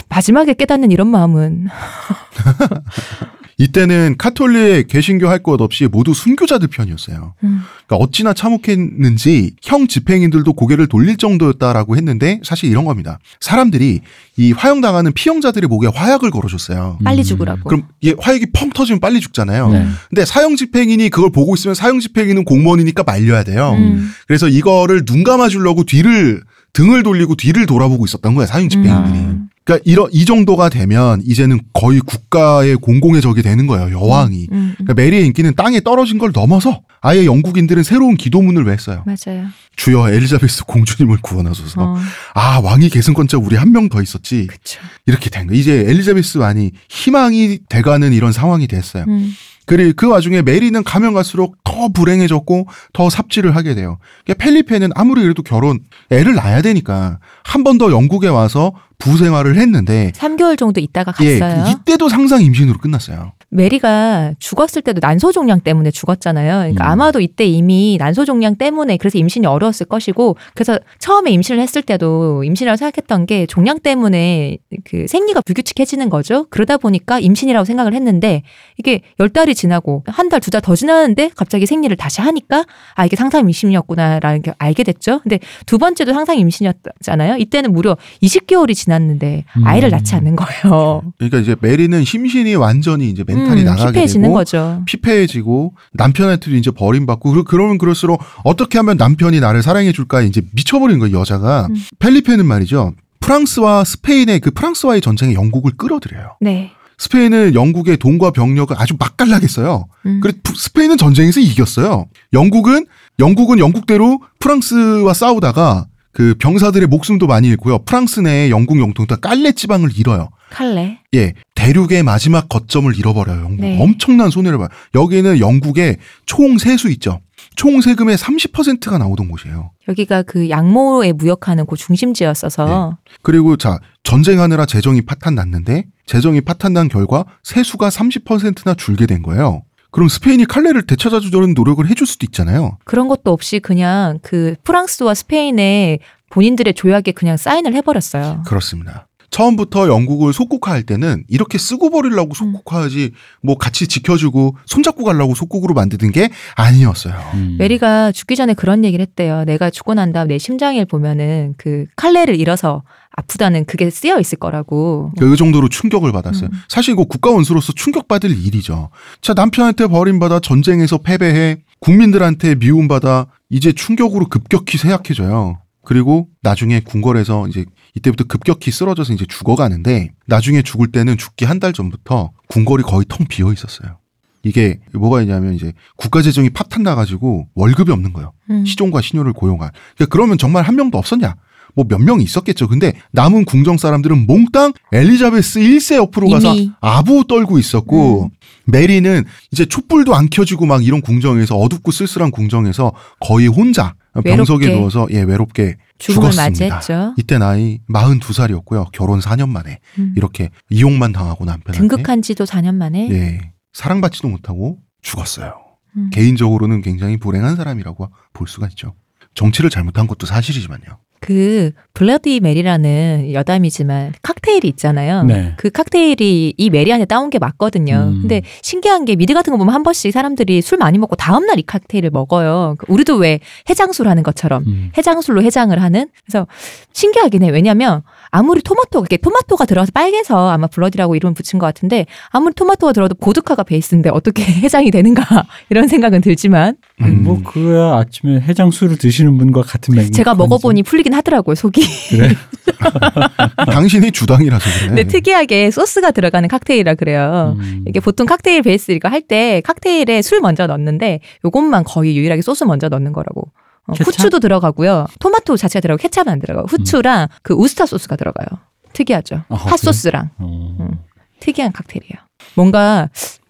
[0.09, 1.69] 마지막에 깨닫는 이런 마음은
[3.59, 7.35] 이때는 카톨릭 개신교 할 것 없이 모두 순교자들 편이었어요.
[7.45, 7.61] 음.
[7.87, 13.19] 그러니까 어찌나 참혹했는지 형 집행인들도 고개를 돌릴 정도였다라고 했는데 사실 이런 겁니다.
[13.41, 14.01] 사람들이
[14.37, 16.99] 이 화형당하는 피형자들의 목에 화약을 걸어줬어요.
[17.05, 17.25] 빨리 음.
[17.25, 17.69] 죽으라고.
[17.69, 19.69] 그럼 얘 화약이 펑 터지면 빨리 죽잖아요.
[19.71, 19.87] 네.
[20.11, 23.73] 근데 사형 집행인이 그걸 보고 있으면 사형 집행인은 공무원이니까 말려야 돼요.
[23.79, 24.11] 음.
[24.27, 26.43] 그래서 이거를 눈 감아주려고 뒤를
[26.73, 28.47] 등을 돌리고 뒤를 돌아보고 있었던 거예요.
[28.47, 29.19] 사형 집행인들이.
[29.19, 29.49] 음.
[29.67, 33.91] 그러니까 이러, 이 정도가 되면 이제는 거의 국가의 공공의 적이 되는 거예요.
[33.99, 34.47] 여왕이.
[34.53, 34.75] 음, 음.
[34.79, 39.05] 그러니까 메리의 인기는 땅에 떨어진 걸 넘어서 아예 영국인들은 새로운 기도문을 외웠어요.
[39.05, 39.47] 맞아요.
[39.75, 41.83] 주여 엘리자베스 공주님을 구원하소서.
[41.83, 41.97] 어,
[42.35, 44.47] 아 왕이 계승권자 우리 한 명 더 있었지.
[44.47, 44.81] 그쵸.
[45.05, 45.61] 이렇게 된 거예요.
[45.61, 49.05] 이제 엘리자베스 왕이 희망이 돼가는 이런 상황이 됐어요.
[49.09, 49.33] 음.
[49.67, 53.99] 그리고 그 와중에 메리는 가면 갈수록 더 불행해졌고 더 삽질을 하게 돼요.
[54.25, 60.13] 그러니까 펠리페는 아무리 그래도 결혼 애를 낳아야 되니까 한 번 더 영국에 와서 부생활을 했는데
[60.17, 61.65] 3개월 정도 있다가 예, 갔어요.
[61.65, 63.33] 그 이때도 상상 임신으로 끝났어요.
[63.57, 66.59] 메리가 죽었을 때도 난소종양 때문에 죽었잖아요.
[66.59, 66.91] 그러니까 음.
[66.91, 72.77] 아마도 이때 이미 난소종양 때문에 그래서 임신이 어려웠을 것이고 그래서 처음에 임신을 했을 때도 임신이라고
[72.77, 76.47] 생각했던 게 종양 때문에 그 생리가 불규칙해지는 거죠.
[76.51, 78.43] 그러다 보니까 임신이라고 생각을 했는데
[78.79, 82.65] 이게 열 달이 지나고 한 달 두 달 더 지났는데 갑자기 생리를 다시 하니까
[82.95, 85.21] 아 이게 상상 임신이었구나라는 게 알게 됐죠.
[85.23, 87.37] 근데 두 번째도 상상 임신이었잖아요.
[87.39, 89.93] 이때는 무려 20개월이 지났는데 아이를 음.
[89.93, 91.03] 낳지 않는 거예요.
[91.19, 94.83] 그러니까 이제 메리는 심신이 완전히 이제 멘탈 이 음, 나가게 피폐해지는 되고 거죠.
[94.87, 100.99] 피폐해지고 남편한테도 이제 버림받고 그러, 그러면 그럴수록 어떻게 하면 남편이 나를 사랑해 줄까 이제 미쳐버린
[100.99, 101.75] 거예요 여자가 음.
[101.99, 106.71] 펠리페는 말이죠 프랑스와 스페인의 그 프랑스와의 전쟁에 영국을 끌어들여요 네.
[106.99, 110.21] 스페인은 영국의 돈과 병력을 아주 맛깔나게 써요 음.
[110.23, 112.87] 그래 프- 스페인은 전쟁에서 이겼어요 영국은
[113.19, 119.91] 영국은 영국대로 프랑스와 싸우다가 그 병사들의 목숨도 많이 잃고요 프랑스 내에 영국 영토다 깔레 지방을
[119.99, 121.01] 잃어요 칼레.
[121.15, 123.41] 예, 대륙의 마지막 거점을 잃어버려요.
[123.43, 123.61] 영국.
[123.61, 123.81] 네.
[123.81, 124.69] 엄청난 손해를 봐요.
[124.95, 127.21] 여기는 영국의 총 세수 있죠.
[127.55, 129.71] 총 세금의 30%가 나오던 곳이에요.
[129.89, 136.89] 여기가 그 양모에 무역하는 그 중심지였어서 그리고 자, 전쟁하느라 재정이 파탄 났는데 재정이 파탄 난
[136.89, 139.63] 결과 세수가 30%나 줄게 된 거예요.
[139.91, 142.77] 그럼 스페인이 칼레를 되찾아주려는 노력을 해줄 수도 있잖아요.
[142.85, 148.43] 그런 것도 없이 그냥 그 프랑스와 스페인의 본인들의 조약에 그냥 사인을 해버렸어요.
[148.47, 149.06] 그렇습니다.
[149.31, 153.13] 처음부터 영국을 속국화할 때는 이렇게 쓰고 버리려고 속국화하지
[153.43, 157.15] 뭐 같이 지켜주고 손잡고 가려고 속국으로 만드는 게 아니었어요.
[157.35, 157.57] 음.
[157.59, 159.45] 메리가 죽기 전에 그런 얘기를 했대요.
[159.45, 162.83] 내가 죽고 난 다음 내 심장에 보면은 그 칼레를 잃어서
[163.17, 165.13] 아프다는 그게 쓰여 있을 거라고.
[165.19, 166.51] 그 정도로 충격을 받았어요.
[166.53, 166.59] 음.
[166.69, 168.91] 사실 이거 국가 원수로서 충격받을 일이죠.
[169.23, 175.59] 자, 남편한테 버림받아 전쟁에서 패배해 국민들한테 미움받아 이제 충격으로 급격히 쇠약해져요.
[175.85, 177.65] 그리고 나중에 궁궐에서 이제
[177.97, 183.27] 이때부터 급격히 쓰러져서 이제 죽어가는데 나중에 죽을 때는 죽기 한 달 전부터 궁궐이 거의 텅
[183.27, 183.97] 비어 있었어요.
[184.43, 188.33] 이게 뭐가 있냐면 이제 국가 재정이 파탄 나가지고 월급이 없는 거예요.
[188.51, 188.65] 음.
[188.67, 189.71] 시종과 신효를 고용한.
[189.97, 191.35] 그러니까 그러면 정말 한 명도 없었냐?
[191.75, 192.69] 뭐 몇 명이 있었겠죠.
[192.69, 196.71] 근데 남은 궁정 사람들은 몽땅 엘리자베스 1세 옆으로 가서 이미.
[196.81, 198.29] 아부 떨고 있었고 음.
[198.67, 204.79] 메리는 이제 촛불도 안 켜지고 막 이런 궁정에서 어둡고 쓸쓸한 궁정에서 거의 혼자 병석에 외롭게.
[204.79, 206.75] 누워서 예 외롭게 죽음을 죽었습니다.
[206.75, 207.15] 맞이했죠.
[207.17, 208.91] 이때 나이 42살이었고요.
[208.93, 210.15] 결혼 4년 만에 음.
[210.17, 213.09] 이렇게 이용만 당하고 남편한테 등극한 지도 4년 만에.
[213.11, 215.55] 예 사랑받지도 못하고 죽었어요.
[215.97, 216.11] 음.
[216.13, 218.95] 개인적으로는 굉장히 불행한 사람이라고 볼 수가 있죠.
[219.37, 220.99] 정치를 잘못한 것도 사실이지만요.
[221.19, 225.25] 그 Bloody Mary라는 여담이지만 칵테일이 있잖아요.
[225.25, 225.55] 네.
[225.57, 228.13] 그 칵테일이 이 메리 안에 따온 게 맞거든요.
[228.15, 228.19] 음.
[228.21, 231.59] 근데 신기한 게 미드 같은 거 보면 한 번씩 사람들이 술 많이 먹고 다음 날
[231.59, 232.77] 이 칵테일을 먹어요.
[232.87, 234.91] 우리도 왜 해장술 하는 것처럼 음.
[234.97, 236.47] 해장술로 해장을 하는 그래서
[236.93, 237.49] 신기하긴 해.
[237.51, 242.93] 왜냐면 아무리 토마토 이게 토마토가 들어가서 빨개서 아마 Bloody라고 이름 붙인 것 같은데 아무리 토마토가
[242.93, 245.25] 들어도 보드카가 베이스인데 어떻게 해장이 되는가
[245.71, 247.25] 이런 생각은 들지만 아니, 음.
[247.25, 250.13] 뭐 그야 아침에 해장술을 드시는 분과 같은 맥락.
[250.13, 251.83] 제가 먹어보니 풀리긴 하더라고요 속이.
[252.11, 252.35] 그래.
[253.67, 254.87] 당신이 주당이라서 그래.
[254.89, 257.57] 근데 특이하게 소스가 들어가는 칵테일이라 그래요.
[257.59, 257.85] 음.
[257.87, 262.63] 이게 보통 칵테일 베이스 이거 할 때 칵테일에 술 먼저 넣는데 요것만 거의 유일하게 소스
[262.65, 263.51] 먼저 넣는 거라고.
[263.87, 263.93] 어?
[263.99, 265.07] 후추도 들어가고요.
[265.21, 268.47] 토마토 자체가 들어가고 케찹은 안 들어가고 후추랑 그 우스타 소스가 들어가요.
[268.93, 269.43] 특이하죠.
[269.49, 270.77] 아, 핫소스랑 어.
[270.81, 270.99] 음.
[271.41, 272.19] 특이한 칵테일이에요.
[272.55, 273.09] 뭔가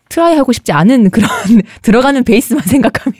[0.08, 1.28] try 하고 싶지 않은 그런
[1.82, 3.18] 들어가는 베이스만 생각하면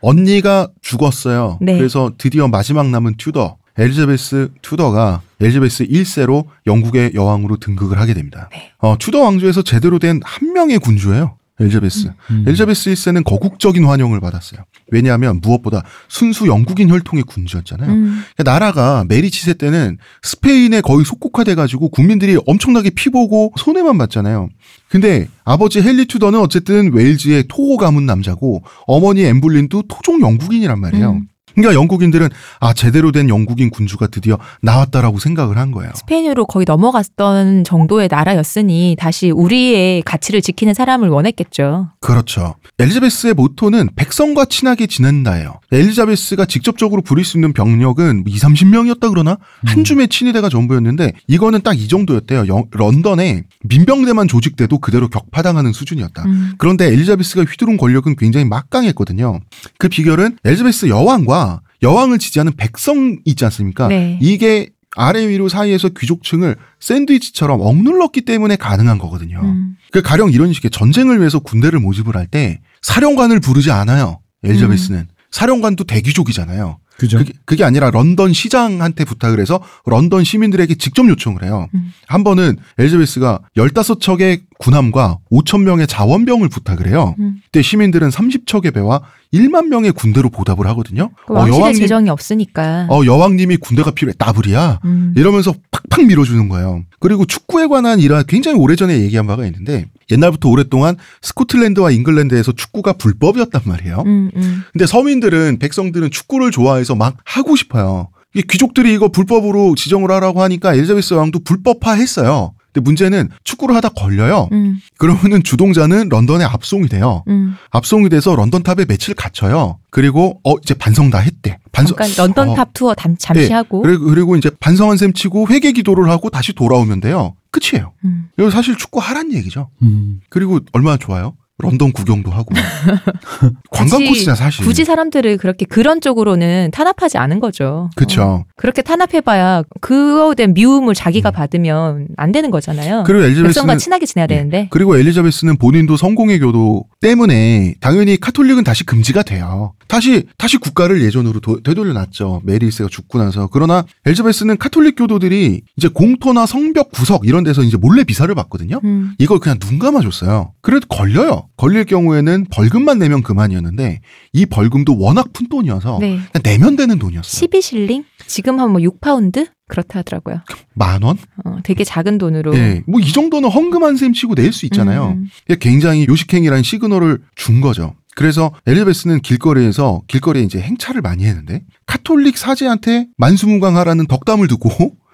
[0.00, 1.58] 언니가 죽었어요.
[1.60, 1.76] 네.
[1.76, 8.48] 그래서 드디어 마지막 남은 튜더 엘리자베스 튜더가 엘리자베스 1세로 영국의 여왕으로 등극을 하게 됩니다.
[8.52, 8.72] 네.
[8.78, 11.36] 어, 튜더 왕조에서 제대로 된 한 명의 군주예요.
[11.60, 12.10] 엘리자베스.
[12.30, 12.44] 음.
[12.46, 14.62] 엘리자베스 1세는 거국적인 환영을 받았어요.
[14.90, 17.90] 왜냐하면 무엇보다 순수 영국인 혈통의 군주였잖아요.
[17.90, 24.48] 음, 그러니까 나라가 메리 치세 때는 스페인에 거의 속국화돼가지고 국민들이 엄청나게 피보고 손해만 봤잖아요.
[24.88, 31.12] 근데 아버지 헨리 튜더는 어쨌든 웨일즈의 토호 가문 남자고 어머니 엠블린도 토종 영국인이란 말이에요.
[31.12, 31.28] 음.
[31.54, 32.28] 그러니까 영국인들은
[32.60, 35.90] 아 제대로 된 영국인 군주가 드디어 나왔다라고 생각을 한 거예요.
[35.94, 41.88] 스페인으로 거의 넘어갔던 정도의 나라였으니 다시 우리의 가치를 지키는 사람을 원했겠죠.
[42.00, 42.54] 그렇죠.
[42.78, 45.60] 엘리자베스의 모토는 백성과 친하게 지낸다예요.
[45.72, 49.36] 엘리자베스가 직접적으로 부릴 수 있는 병력은 2, 30명이었다 그러나
[49.66, 52.46] 한 줌의 친위대가 전부였는데 이거는 딱 이 정도였대요.
[52.48, 56.22] 영- 런던에 민병대만 조직돼도 그대로 격파당하는 수준이었다.
[56.24, 56.52] 음.
[56.58, 59.40] 그런데 엘리자베스가 휘두른 권력은 굉장히 막강했거든요.
[59.78, 61.49] 그 비결은 엘리자베스 여왕과
[61.82, 63.88] 여왕을 지지하는 백성 있지 않습니까?
[63.88, 64.18] 네.
[64.20, 69.40] 이게 아래 위로 사이에서 귀족층을 샌드위치처럼 억눌렀기 때문에 가능한 거거든요.
[69.42, 69.76] 음.
[69.92, 74.20] 그 가령 이런 식의 전쟁을 위해서 군대를 모집을 할 때 사령관을 부르지 않아요.
[74.44, 76.78] 엘리자베스는 사령관도 대귀족이잖아요.
[77.00, 77.16] 그죠.
[77.16, 81.66] 그게, 그게 아니라 런던 시장한테 부탁을 해서 런던 시민들에게 직접 요청을 해요.
[81.74, 81.94] 음.
[82.06, 87.14] 한 번은 엘리자베스가 15척의 군함과 5천 명의 자원병을 부탁을 해요.
[87.18, 87.40] 음.
[87.46, 89.00] 그때 시민들은 30척의 배와
[89.32, 91.10] 1만 명의 군대로 보답을 하거든요.
[91.26, 92.86] 그 왕실의 재정이 없으니까.
[92.90, 94.14] 어, 여왕님이 군대가 필요해.
[94.18, 94.80] 따블이야.
[94.84, 95.14] 음.
[95.16, 96.82] 이러면서 팍팍 밀어주는 거예요.
[96.98, 103.62] 그리고 축구에 관한 일화 굉장히 오래전에 얘기한 바가 있는데 옛날부터 오랫동안 스코틀랜드와 잉글랜드에서 축구가 불법이었단
[103.64, 104.02] 말이에요.
[104.06, 104.62] 음, 음.
[104.72, 108.08] 근데 서민들은 백성들은 축구를 좋아해서 막 하고 싶어요.
[108.34, 112.54] 이게 귀족들이 이거 불법으로 지정을 하라고 하니까 엘리자베스 왕도 불법화했어요.
[112.72, 114.48] 근데 문제는 축구를 하다 걸려요.
[114.52, 117.24] 음, 그러면은 주동자는 런던에 압송이 돼요.
[117.26, 117.56] 음.
[117.70, 119.78] 압송이 돼서 런던 탑에 며칠 갇혀요.
[119.90, 121.58] 그리고 어 이제 반성 다 했대.
[121.72, 123.54] 반성 잠깐 런던 어, 탑 투어 담, 잠시 네.
[123.54, 123.82] 하고.
[123.82, 127.34] 그리고, 그리고 이제 반성한 셈 치고 회개 기도를 하고 다시 돌아오면 돼요.
[127.50, 127.92] 끝이에요.
[128.04, 128.28] 음.
[128.38, 129.70] 이거 사실 축구 하란 얘기죠.
[129.82, 130.20] 음.
[130.28, 131.34] 그리고 얼마나 좋아요?
[131.62, 132.46] 런던 구경도 하고
[133.70, 134.64] 관광 코스잖아 사실.
[134.64, 137.90] 굳이 사람들을 그렇게 그런 쪽으로는 탄압하지 않은 거죠.
[137.96, 138.22] 그렇죠.
[138.22, 138.44] 어.
[138.56, 143.00] 그렇게 탄압해봐야 그거에 대한 미움을 자기가 받으면 안 되는 거잖아요.
[143.00, 143.04] 음.
[143.04, 144.36] 그리고 엘리자베스는 친하게 지내야 네.
[144.36, 144.68] 되는데.
[144.70, 149.72] 그리고 엘리자베스는 본인도 성공회 교도 때문에 당연히 카톨릭은 다시 금지가 돼요.
[149.88, 152.42] 다시 다시 국가를 예전으로 도- 되돌려놨죠.
[152.44, 153.48] 메리 1세가 죽고 나서.
[153.52, 158.80] 그러나 엘리자베스는 카톨릭 교도들이 이제 공터나 성벽 구석 이런 데서 이제 몰래 미사를 받거든요.
[158.84, 159.14] 음.
[159.18, 160.52] 이걸 그냥 눈 감아줬어요.
[160.62, 161.48] 그래도 걸려요.
[161.56, 164.00] 걸릴 경우에는 벌금만 내면 그만이었는데
[164.32, 166.18] 이 벌금도 워낙 푼 돈이어서 네.
[166.42, 167.48] 내면 되는 돈이었어요.
[167.48, 168.04] 12실링?
[168.26, 169.48] 지금 하면 뭐 6파운드?
[169.68, 170.40] 그렇다 하더라고요.
[170.74, 171.16] 만 원?
[171.44, 172.54] 어, 되게 작은 돈으로.
[172.56, 172.82] 예.
[172.86, 175.16] 뭐이 정도는 헌금한 셈 치고 낼 수 있잖아요.
[175.16, 175.28] 음.
[175.60, 177.94] 굉장히 요식행위라는 시그널을 준 거죠.
[178.16, 184.68] 그래서 엘리자베스는 길거리에서 길거리에 이제 행차를 많이 했는데 카톨릭 사제한테 만수무강하라는 덕담을 듣고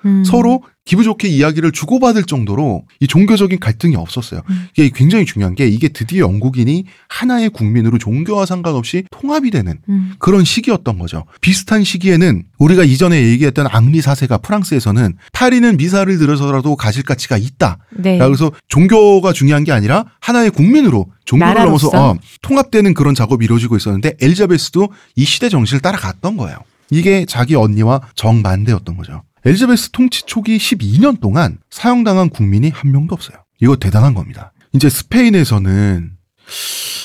[0.06, 0.24] 음.
[0.24, 4.42] 서로 기분 좋게 이야기를 주고받을 정도로 이 종교적인 갈등이 없었어요.
[4.48, 4.68] 음.
[4.76, 10.12] 이게 굉장히 중요한 게 이게 드디어 영국인이 하나의 국민으로 종교와 상관없이 통합이 되는 음.
[10.20, 11.24] 그런 시기였던 거죠.
[11.40, 17.78] 비슷한 시기에는 우리가 이전에 얘기했던 앙리 4세가 프랑스에서는 파리는 미사를 들어서라도 가질 가치가 있다.
[17.90, 18.18] 네.
[18.18, 21.90] 그래서 종교가 중요한 게 아니라 하나의 국민으로 종교를 나라로서.
[21.90, 26.58] 넘어서 어, 통합되는 그런 작업이 이루어지고 있었는데 엘리자베스도 이 시대 정신을 따라갔던 거예요.
[26.90, 29.22] 이게 자기 언니와 정반대였던 거죠.
[29.46, 33.38] 엘리자베스 통치 초기 12년 동안 사형당한 국민이 한 명도 없어요.
[33.62, 34.52] 이거 대단한 겁니다.
[34.72, 36.10] 이제 스페인에서는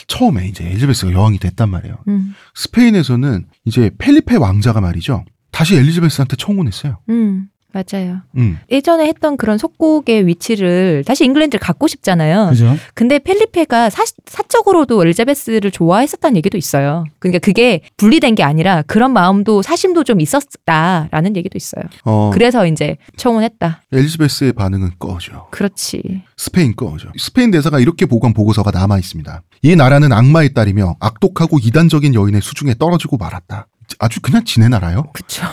[0.08, 1.98] 처음에 이제 엘리자베스가 여왕이 됐단 말이에요.
[2.08, 2.34] 음.
[2.56, 5.24] 스페인에서는 이제 펠리페 왕자가 말이죠.
[5.52, 6.98] 다시 엘리자베스한테 청혼했어요.
[7.10, 7.48] 음.
[7.74, 8.22] 맞아요.
[8.38, 8.60] 음.
[8.70, 12.48] 예전에 했던 그런 속국의 위치를 다시 잉글랜드를 갖고 싶잖아요.
[12.50, 12.76] 그죠?
[12.94, 17.06] 근데 펠리페가 사, 사적으로도 엘리자베스를 좋아했었다는 얘기도 있어요.
[17.20, 21.84] 그러니까 그게 분리된 게 아니라 그런 마음도 사심도 좀 있었다라는 얘기도 있어요.
[22.04, 23.82] 어, 그래서 이제 청혼했다.
[23.92, 25.48] 엘리자베스의 반응은 꺼져.
[25.52, 26.24] 그렇지.
[26.38, 27.10] 스페인 거죠.
[27.18, 29.44] 스페인 대사가 이렇게 보관 보고서가 남아 있습니다.
[29.64, 33.68] 이 나라는 악마의 딸이며 악독하고 이단적인 여인의 수중에 떨어지고 말았다.
[34.00, 35.04] 아주 그냥 지네 나라요.
[35.14, 35.44] 그쵸.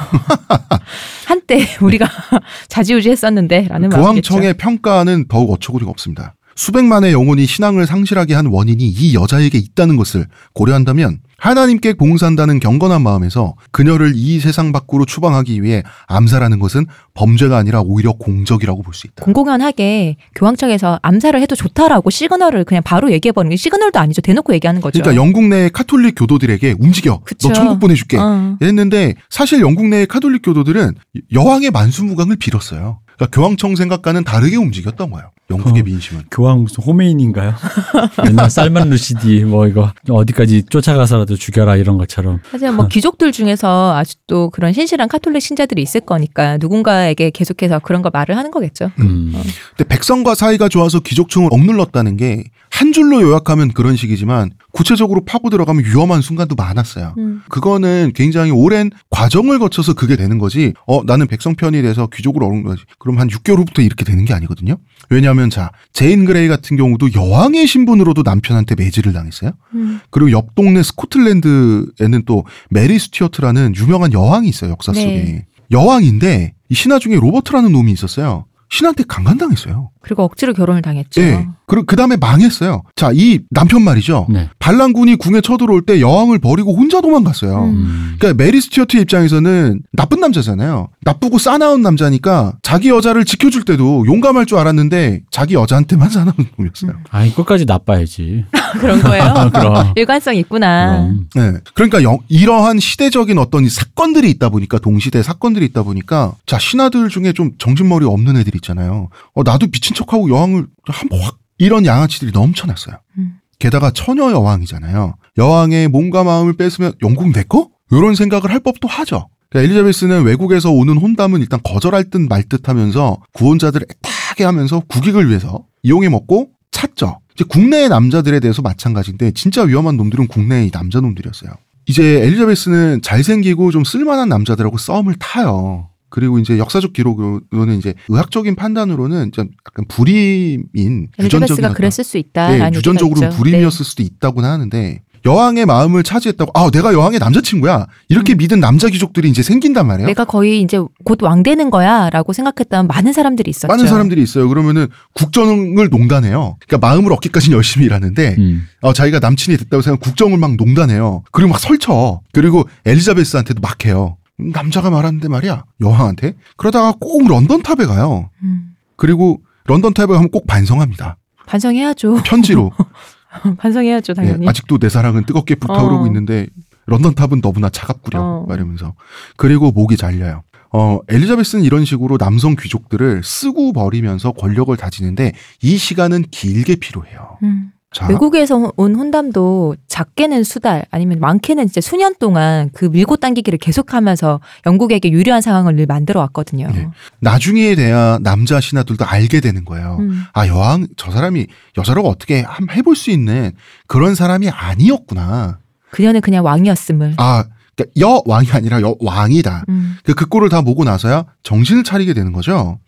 [1.27, 2.07] 한때 우리가
[2.69, 4.29] 자지우지했었는데라는 마음이겠죠.
[4.35, 6.35] 교황청의 평가는 더욱 어처구니가 없습니다.
[6.59, 13.55] 수백만의 영혼이 신앙을 상실하게 한 원인이 이 여자에게 있다는 것을 고려한다면 하나님께 봉사한다는 경건한 마음에서
[13.71, 19.25] 그녀를 이 세상 밖으로 추방하기 위해 암살하는 것은 범죄가 아니라 오히려 공적이라고 볼 수 있다.
[19.25, 24.21] 공공연하게 교황청에서 암살을 해도 좋다라고 시그널을 그냥 바로 얘기해버리는 게 시그널도 아니죠.
[24.21, 25.01] 대놓고 얘기하는 거죠.
[25.01, 27.21] 그러니까 영국 내 카톨릭 교도들에게 움직여.
[27.23, 27.49] 그쵸.
[27.49, 28.19] 너 천국 보내줄게.
[28.19, 28.59] 어.
[28.61, 30.95] 했는데 사실 영국 내 카톨릭 교도들은
[31.33, 32.99] 여왕의 만수무강을 빌었어요.
[33.19, 35.31] 그러니까 교황청 생각과는 다르게 움직였던 거예요.
[35.51, 35.85] 영국의 어.
[35.85, 36.25] 민심은.
[36.31, 37.55] 교황 무슨 호메인인가요?
[38.29, 44.51] 옛날 살만 루시디 뭐 이거 어디까지 쫓아가서라도 죽여라 이런 것처럼 하지만 뭐 귀족들 중에서 아직도
[44.51, 48.93] 그런 신실한 카톨릭 신자들이 있을 거니까 누군가에게 계속해서 그런 거 말을 하는 거겠죠.
[49.01, 49.33] 음.
[49.77, 52.45] 근데 백성과 사이가 좋아서 귀족층을 억눌렀다는 게
[52.79, 57.13] 한 줄로 요약하면 그런 식이지만 구체적으로 파고 들어가면 위험한 순간도 많았어요.
[57.19, 57.43] 음.
[57.49, 60.75] 그거는 굉장히 오랜 과정을 거쳐서 그게 되는 거지.
[60.87, 62.85] 어, 나는 백성 편이 돼서 귀족을 억누른 거지.
[63.01, 64.77] 그럼 한 6개월 후부터 이렇게 되는 게 아니거든요.
[65.11, 69.51] 왜냐하면 자, 제인 그레이 같은 경우도 여왕의 신분으로도 남편한테 매질을 당했어요.
[69.75, 69.99] 음.
[70.11, 74.71] 그리고 옆 동네 스코틀랜드에는 또 메리 스튜어트라는 유명한 여왕이 있어요.
[74.71, 75.05] 역사 속에.
[75.05, 75.47] 네.
[75.73, 78.45] 여왕인데 이 신하 중에 로버트라는 놈이 있었어요.
[78.71, 79.91] 신한테 강간당했어요.
[80.01, 81.21] 그리고 억지로 결혼을 당했죠.
[81.23, 81.49] 예.
[81.69, 82.83] 그리고 그 다음에 망했어요.
[82.97, 84.27] 자, 이 남편 말이죠.
[84.31, 84.49] 네.
[84.59, 87.65] 반란군이 궁에 쳐들어올 때 여왕을 버리고 혼자 도망갔어요.
[87.65, 87.69] 음.
[87.71, 88.17] 음.
[88.19, 90.89] 그러니까 메리 스튜어트 입장에서는 나쁜 남자잖아요.
[91.03, 96.93] 나쁘고 싸나운 남자니까 자기 여자를 지켜줄 때도 용감할 줄 알았는데 자기 여자한테만 싸나운 놈이었어요.
[97.11, 98.47] 아니 끝까지 나빠야지.
[98.81, 99.51] 그런 거예요.
[99.53, 99.93] 그럼.
[99.95, 101.09] 일관성 있구나.
[101.35, 101.53] 그럼.
[101.53, 101.59] 네.
[101.75, 107.09] 그러니까 영- 이러한 시대적인 어떤 이 사건들이 있다 보니까 동시대 사건들이 있다 보니까 자 신하들
[107.11, 109.11] 중에 좀 정신머리 없는 애들 있잖아요.
[109.35, 112.97] 어 나도 미친 척하고 여왕을 한번 확 이런 양아치들이 넘쳐났어요.
[113.19, 113.35] 음.
[113.59, 115.15] 게다가 처녀 여왕이잖아요.
[115.37, 117.69] 여왕의 몸과 마음을 뺏으면 영국 내 거?
[117.91, 119.29] 이런 생각을 할 법도 하죠.
[119.51, 125.29] 그러니까 엘리자베스는 외국에서 오는 혼담은 일단 거절할 듯 말 듯 하면서 구원자들을 애타게 하면서 국익을
[125.29, 127.21] 위해서 이용해 먹고 찾죠.
[127.35, 131.51] 이제 국내의 남자들에 대해서 마찬가지인데 진짜 위험한 놈들은 국내의 남자 놈들이었어요.
[131.87, 135.88] 이제 엘리자베스는 잘생기고 좀 쓸만한 남자들하고 싸움을 타요.
[136.11, 142.75] 그리고 이제 역사적 기록으로는 이제 의학적인 판단으로는 좀 약간 불임인 유전적인 그랬을 수 네, 있다라는
[142.75, 143.31] 유전적으로.
[143.31, 149.29] 불임이었을 수도 있다고는 하는데 여왕의 마음을 차지했다고 아 내가 여왕의 남자친구야 이렇게 믿은 남자 귀족들이
[149.29, 149.89] 이제 생긴단 네.
[149.89, 150.07] 말이에요.
[150.07, 153.67] 내가 거의 이제 곧 왕 되는 거야라고 생각했던 많은 사람들이 있었죠.
[153.67, 154.49] 많은 사람들이 있어요.
[154.49, 156.57] 그러면은 국정을 농단해요.
[156.67, 158.67] 그러니까 마음을 얻기까지는 열심히 일하는데 음.
[158.81, 161.25] 어, 자기가 남친이 됐다고 생각 국정을 막 농단해요.
[161.33, 162.21] 그리고 막 설쳐.
[162.33, 164.17] 그리고 엘리자베스한테도 막 해요.
[164.41, 168.31] 음, 남자가 말하는데 말이야 여왕한테 그러다가 꼭 런던 탑에 가요.
[168.43, 171.17] 음, 그리고 런던 탑에 가면 꼭 반성합니다.
[171.47, 172.23] 반성해야죠.
[172.25, 172.73] 편지로
[173.59, 174.45] 반성해야죠, 당연히.
[174.45, 176.07] 예, 아직도 내 사랑은 뜨겁게 불타오르고 어.
[176.07, 176.47] 있는데
[176.87, 178.47] 런던 탑은 너무나 차갑구려 어.
[178.49, 178.95] 말하면서
[179.37, 180.43] 그리고 목이 잘려요.
[180.71, 187.39] 어 엘리자베스는 이런 식으로 남성 귀족들을 쓰고 버리면서 권력을 다지는데 이 시간은 길게 필요해요.
[187.43, 187.73] 음.
[187.91, 194.41] 자, 외국에서 온 혼담도 작게는 수달 아니면 많게는 진짜 수년 동안 그 밀고 당기기를 계속하면서
[194.67, 196.69] 영국에게 유리한 상황을 늘 만들어 왔거든요.
[196.69, 196.89] 네.
[197.21, 199.97] 나중에 돼야 남자 신하들도 알게 되는 거예요.
[200.01, 200.25] 음.
[200.35, 201.47] 아 여왕 저 사람이
[201.79, 203.53] 여자라고 어떻게 한번 해볼 수 있는
[203.87, 205.59] 그런 사람이 아니었구나.
[205.91, 207.15] 그녀는 그냥 왕이었음을.
[207.17, 209.65] 아 그러니까 여왕이 아니라 여왕이다.
[209.71, 209.97] 음.
[210.03, 212.81] 그, 그 꼴을 다 보고 나서야 정신을 차리게 되는 거죠.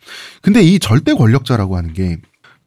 [0.42, 2.18] 근데 이 절대 권력자라고 하는 게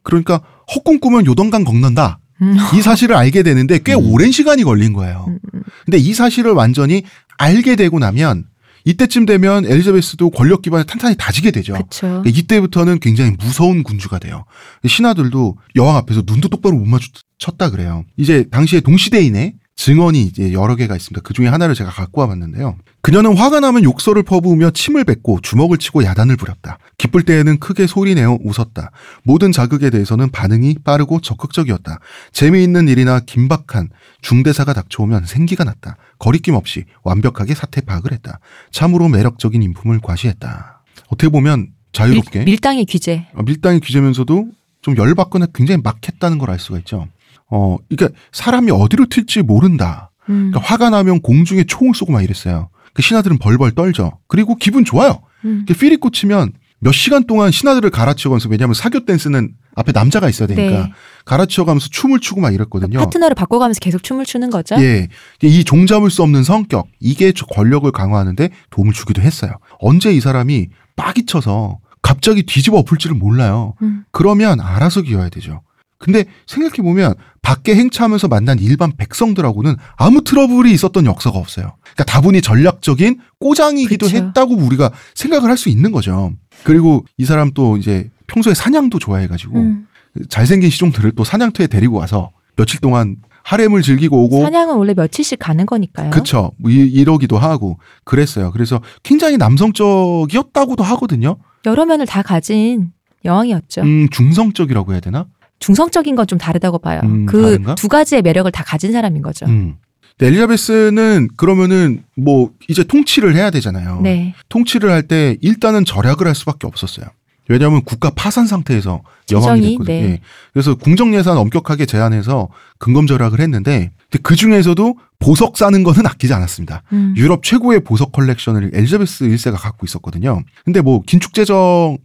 [0.02, 0.40] 그러니까
[0.74, 2.18] 헛꿈 꾸면 요동강 걷는다.
[2.42, 2.56] 음.
[2.74, 4.12] 이 사실을 알게 되는데 꽤 음.
[4.12, 5.26] 오랜 시간이 걸린 거예요.
[5.28, 5.62] 음, 음.
[5.84, 7.04] 근데 이 사실을 완전히
[7.38, 8.46] 알게 되고 나면
[8.84, 11.72] 이때쯤 되면 엘리자베스도 권력 기반을 탄탄히 다지게 되죠.
[11.72, 12.06] 그쵸.
[12.06, 14.44] 그러니까 이때부터는 굉장히 무서운 군주가 돼요.
[14.86, 18.04] 신하들도 여왕 앞에서 눈도 똑바로 못 마주쳤다 그래요.
[18.18, 21.20] 이제 당시에 동시대인의 증언이 이제 여러 개가 있습니다.
[21.22, 22.76] 그 중에 하나를 제가 갖고 와봤는데요.
[23.02, 26.78] 그녀는 화가 나면 욕설을 퍼부으며 침을 뱉고 주먹을 치고 야단을 부렸다.
[26.96, 28.92] 기쁠 때에는 크게 소리내어 웃었다.
[29.24, 31.98] 모든 자극에 대해서는 반응이 빠르고 적극적이었다.
[32.32, 33.90] 재미있는 일이나 긴박한
[34.22, 35.96] 중대사가 닥쳐오면 생기가 났다.
[36.18, 38.38] 거리낌 없이 완벽하게 사태 파악을 했다.
[38.70, 40.82] 참으로 매력적인 인품을 과시했다.
[41.08, 43.26] 어떻게 보면 자유롭게 밀, 당의 귀재.
[43.34, 44.48] 어, 밀당의 규제면서도
[44.82, 47.08] 좀 열받거나 굉장히 막했다는 걸 알 수가 있죠.
[47.50, 50.10] 어, 그러니까 사람이 어디로 튈지 모른다.
[50.28, 50.50] 음.
[50.50, 52.70] 그러니까 화가 나면 공중에 총을 쏘고 막 이랬어요.
[52.92, 54.18] 그 신하들은 벌벌 떨죠.
[54.28, 55.20] 그리고 기분 좋아요.
[55.44, 55.64] 음.
[55.66, 60.84] 이렇게 필이 꽂히면 몇 시간 동안 신하들을 갈아치워가면서 왜냐하면 사교 댄스는 앞에 남자가 있어야 되니까
[60.84, 60.92] 네.
[61.24, 62.98] 갈아치워가면서 춤을 추고 막 이랬거든요.
[62.98, 64.76] 파트너를 바꿔가면서 계속 춤을 추는 거죠.
[64.78, 65.08] 예,
[65.42, 69.52] 이 종잡을 수 없는 성격 이게 저 권력을 강화하는데 도움을 주기도 했어요.
[69.80, 73.74] 언제 이 사람이 빡이 쳐서 갑자기 뒤집어 엎을지를 몰라요.
[73.80, 74.04] 음.
[74.10, 75.62] 그러면 알아서 기어야 되죠.
[76.04, 81.76] 근데 생각해 보면 밖에 행차하면서 만난 일반 백성들하고는 아무 트러블이 있었던 역사가 없어요.
[81.80, 84.16] 그러니까 다분히 전략적인 꼬장이기도 그쵸.
[84.18, 86.32] 했다고 우리가 생각을 할 수 있는 거죠.
[86.62, 89.86] 그리고 이 사람 또 이제 평소에 사냥도 좋아해가지고 음.
[90.28, 95.64] 잘생긴 시종들을 또 사냥터에 데리고 와서 며칠 동안 하렘을 즐기고 오고 사냥은 원래 며칠씩 가는
[95.64, 96.10] 거니까요.
[96.10, 98.52] 그쵸 뭐 이- 이러기도 하고 그랬어요.
[98.52, 101.36] 그래서 굉장히 남성적이었다고도 하거든요.
[101.66, 102.90] 여러 면을 다 가진
[103.24, 103.80] 여왕이었죠.
[103.82, 105.26] 음 중성적이라고 해야 되나?
[105.64, 107.00] 중성적인 건 좀 다르다고 봐요.
[107.04, 107.58] 음, 그?
[107.76, 109.46] 두 가지의 매력을 다 가진 사람인 거죠.
[109.46, 109.76] 음.
[110.20, 114.00] 엘리자베스는 그러면은 뭐 이제 통치를 해야 되잖아요.
[114.02, 114.34] 네.
[114.48, 117.06] 통치를 할 때 일단은 절약을 할 수밖에 없었어요.
[117.48, 119.96] 왜냐하면 국가 파산 상태에서 여왕이 재정이, 됐거든요.
[120.00, 120.02] 네.
[120.12, 120.20] 예.
[120.54, 122.48] 그래서 궁정 예산 엄격하게 제한해서
[122.78, 123.90] 근검 절약을 했는데
[124.22, 126.82] 그 중에서도 보석 사는 거는 아끼지 않았습니다.
[126.92, 127.12] 음.
[127.18, 130.42] 유럽 최고의 보석 컬렉션을 엘리자베스 1세가 갖고 있었거든요.
[130.64, 131.98] 근데 뭐 긴축 재정을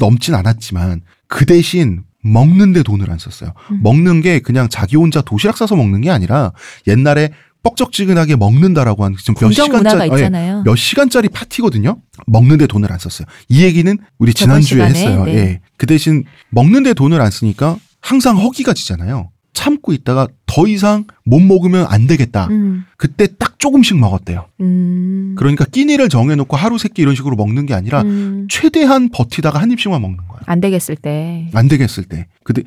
[0.00, 3.52] 넘진 않았지만 그 대신 먹는데 돈을 안 썼어요.
[3.70, 3.80] 음.
[3.82, 6.52] 먹는 게 그냥 자기 혼자 도시락 싸서 먹는 게 아니라
[6.86, 7.30] 옛날에
[7.62, 10.62] 뻑적지근하게 먹는다라고 하는 지금 몇 시간짜리 예, 있잖아요.
[10.64, 12.00] 몇 시간짜리 파티거든요.
[12.26, 13.26] 먹는데 돈을 안 썼어요.
[13.48, 15.24] 이 얘기는 우리 지난주에 시간에, 했어요.
[15.24, 15.34] 네.
[15.34, 15.60] 예.
[15.76, 19.30] 그 대신 먹는데 돈을 안 쓰니까 항상 허기가 지잖아요.
[19.56, 22.46] 참고 있다가 더 이상 못 먹으면 안 되겠다.
[22.50, 22.84] 음.
[22.98, 24.46] 그때 딱 조금씩 먹었대요.
[24.60, 25.34] 음.
[25.38, 28.46] 그러니까 끼니를 정해놓고 하루 세끼 이런 식으로 먹는 게 아니라 음.
[28.50, 30.40] 최대한 버티다가 한 입씩만 먹는 거예요.
[30.44, 31.48] 안 되겠을 때.
[31.54, 32.26] 안 되겠을 때.
[32.44, 32.62] 근데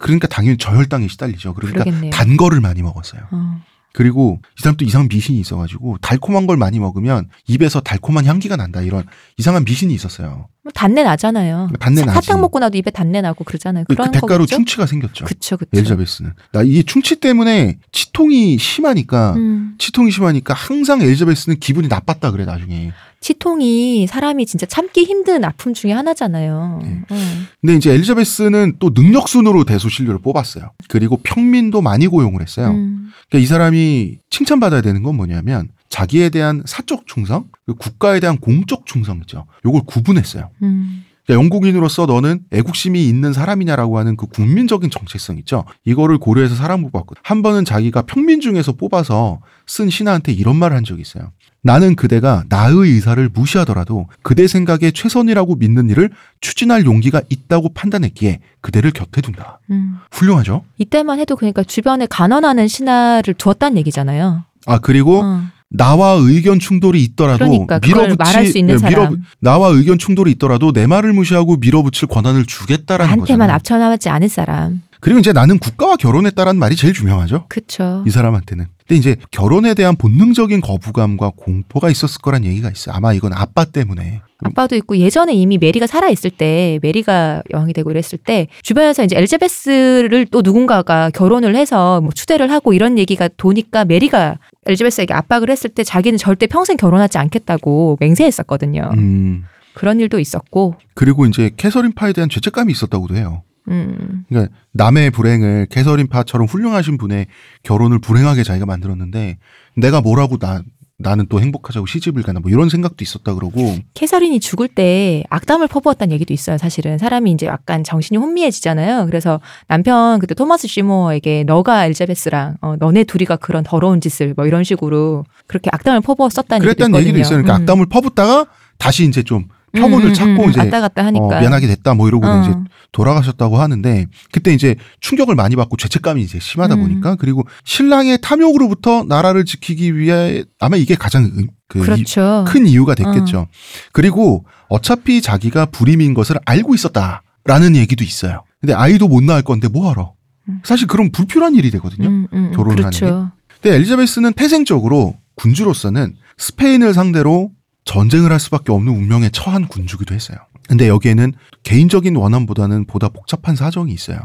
[0.00, 1.54] 그러니까 당연히 저혈당에 시달리죠.
[1.54, 2.10] 그러니까 그러겠네요.
[2.10, 3.22] 단 거를 많이 먹었어요.
[3.30, 3.62] 어.
[3.92, 8.80] 그리고 이 사람 또 이상한 미신이 있어가지고 달콤한 걸 많이 먹으면 입에서 달콤한 향기가 난다
[8.80, 9.04] 이런
[9.36, 10.48] 이상한 미신이 있었어요.
[10.64, 11.70] 뭐 단내 나잖아요.
[11.80, 12.26] 단내 사- 나지.
[12.26, 13.84] 사탕 먹고 나도 입에 단내 나고 그러잖아요.
[13.88, 14.56] 그, 그 대가로 거겠죠?
[14.56, 15.24] 충치가 생겼죠.
[15.24, 15.70] 그쵸, 그쵸.
[15.74, 16.32] 엘리자베스는.
[16.52, 19.74] 나 이게 충치 때문에 치통이 심하니까 음.
[19.78, 22.92] 치통이 심하니까 항상 엘리자베스는 기분이 나빴다 그래 나중에.
[23.22, 26.80] 치통이 사람이 진짜 참기 힘든 아픔 중에 하나잖아요.
[26.82, 27.02] 네.
[27.08, 27.16] 어.
[27.60, 30.72] 근데 이제 엘리자베스는 또 능력순으로 대소신료를 뽑았어요.
[30.88, 32.72] 그리고 평민도 많이 고용을 했어요.
[32.72, 33.10] 음.
[33.30, 37.46] 그러니까 이 사람이 칭찬받아야 되는 건 뭐냐면 자기에 대한 사적 충성,
[37.78, 39.46] 국가에 대한 공적 충성 있죠.
[39.64, 40.50] 요걸 구분했어요.
[40.62, 41.04] 음.
[41.24, 45.64] 그러니까 영국인으로서 너는 애국심이 있는 사람이냐라고 하는 그 국민적인 정체성 있죠.
[45.84, 47.22] 이거를 고려해서 사람 뽑았거든.
[47.24, 51.30] 한 번은 자기가 평민 중에서 뽑아서 쓴 신하한테 이런 말을 한 적이 있어요.
[51.64, 56.10] 나는 그대가 나의 의사를 무시하더라도 그대 생각에 최선이라고 믿는 일을
[56.40, 59.60] 추진할 용기가 있다고 판단했기에 그대를 곁에 둔다.
[59.70, 59.98] 음.
[60.10, 60.64] 훌륭하죠?
[60.78, 64.42] 이때만 해도 그러니까 주변에 간언하는 신하를 두었다는 얘기잖아요.
[64.66, 65.42] 아 그리고 어.
[65.68, 69.22] 나와 의견 충돌이 있더라도 그러니까 밀어붙이 말할 수 있는 예, 사람.
[69.38, 73.54] 나와 의견 충돌이 있더라도 내 말을 무시하고 밀어붙일 권한을 주겠다라는 나한테만 거잖아요.
[73.54, 74.82] 앞쳐나지 않을 사람.
[75.02, 77.46] 그리고 이제 나는 국가와 결혼했다라는 말이 제일 중요하죠.
[77.48, 78.04] 그쵸.
[78.06, 78.66] 이 사람한테는.
[78.86, 82.94] 근데 이제 결혼에 대한 본능적인 거부감과 공포가 있었을 거란 얘기가 있어요.
[82.94, 84.20] 아마 이건 아빠 때문에.
[84.44, 89.16] 아빠도 있고 예전에 이미 메리가 살아 있을 때 메리가 여왕이 되고 이랬을 때 주변에서 이제
[89.16, 95.68] 엘리자베스를 또 누군가가 결혼을 해서 뭐 추대를 하고 이런 얘기가 도니까 메리가 엘리자베스에게 압박을 했을
[95.70, 98.92] 때 자기는 절대 평생 결혼하지 않겠다고 맹세했었거든요.
[98.96, 99.46] 음.
[99.74, 103.42] 그런 일도 있었고, 그리고 이제 캐서린 파에 대한 죄책감이 있었다고도 해요.
[103.68, 107.26] 음, 그러니까 남의 불행을 캐서린파처럼 훌륭하신 분의
[107.62, 109.38] 결혼을 불행하게 자기가 만들었는데
[109.76, 110.62] 내가 뭐라고 나
[110.98, 116.12] 나는 또 행복하자고 시집을 가나 뭐 이런 생각도 있었다 그러고 캐서린이 죽을 때 악담을 퍼부었다는
[116.14, 116.58] 얘기도 있어요.
[116.58, 119.06] 사실은 사람이 이제 약간 정신이 혼미해지잖아요.
[119.06, 124.64] 그래서 남편 그때 토마스 시모어에게 너가 엘자베스랑 어, 너네 둘이가 그런 더러운 짓을 뭐 이런
[124.64, 127.08] 식으로 그렇게 악담을 퍼부었었다는 얘기도 그랬다는 있거든요.
[127.08, 127.42] 얘기도 있어요.
[127.42, 127.62] 그러니까 음.
[127.62, 128.46] 악담을 퍼붓다가
[128.78, 131.24] 다시 이제 좀 표본을 음, 음, 찾고 음, 이제 왔다 갔다 하니까.
[131.24, 132.42] 어, 미안하게 됐다 뭐 이러고 어.
[132.42, 132.54] 이제
[132.92, 136.80] 돌아가셨다고 하는데 그때 이제 충격을 많이 받고 죄책감이 이제 심하다 음.
[136.82, 142.44] 보니까 그리고 신랑의 탐욕으로부터 나라를 지키기 위해 아마 이게 가장 음, 그 이- 그렇죠.
[142.46, 143.46] 큰 이유가 됐겠죠.
[143.92, 148.44] 그리고 어차피 자기가 불임인 것을 알고 있었다라는 얘기도 있어요.
[148.60, 150.12] 근데 아이도 못 낳을 건데 뭐 하러?
[150.48, 150.60] 음.
[150.64, 152.08] 사실 그럼 불필요한 일이 되거든요.
[152.08, 152.52] 음, 음, 음.
[152.52, 153.30] 결혼을 그렇죠.
[153.60, 157.50] 근데 엘리자베스는 태생적으로 군주로서는 스페인을 상대로
[157.84, 160.38] 전쟁을 할 수밖에 없는 운명에 처한 군주기도 했어요.
[160.68, 161.32] 근데 여기에는
[161.64, 164.18] 개인적인 원함보다는 보다 복잡한 사정이 있어요.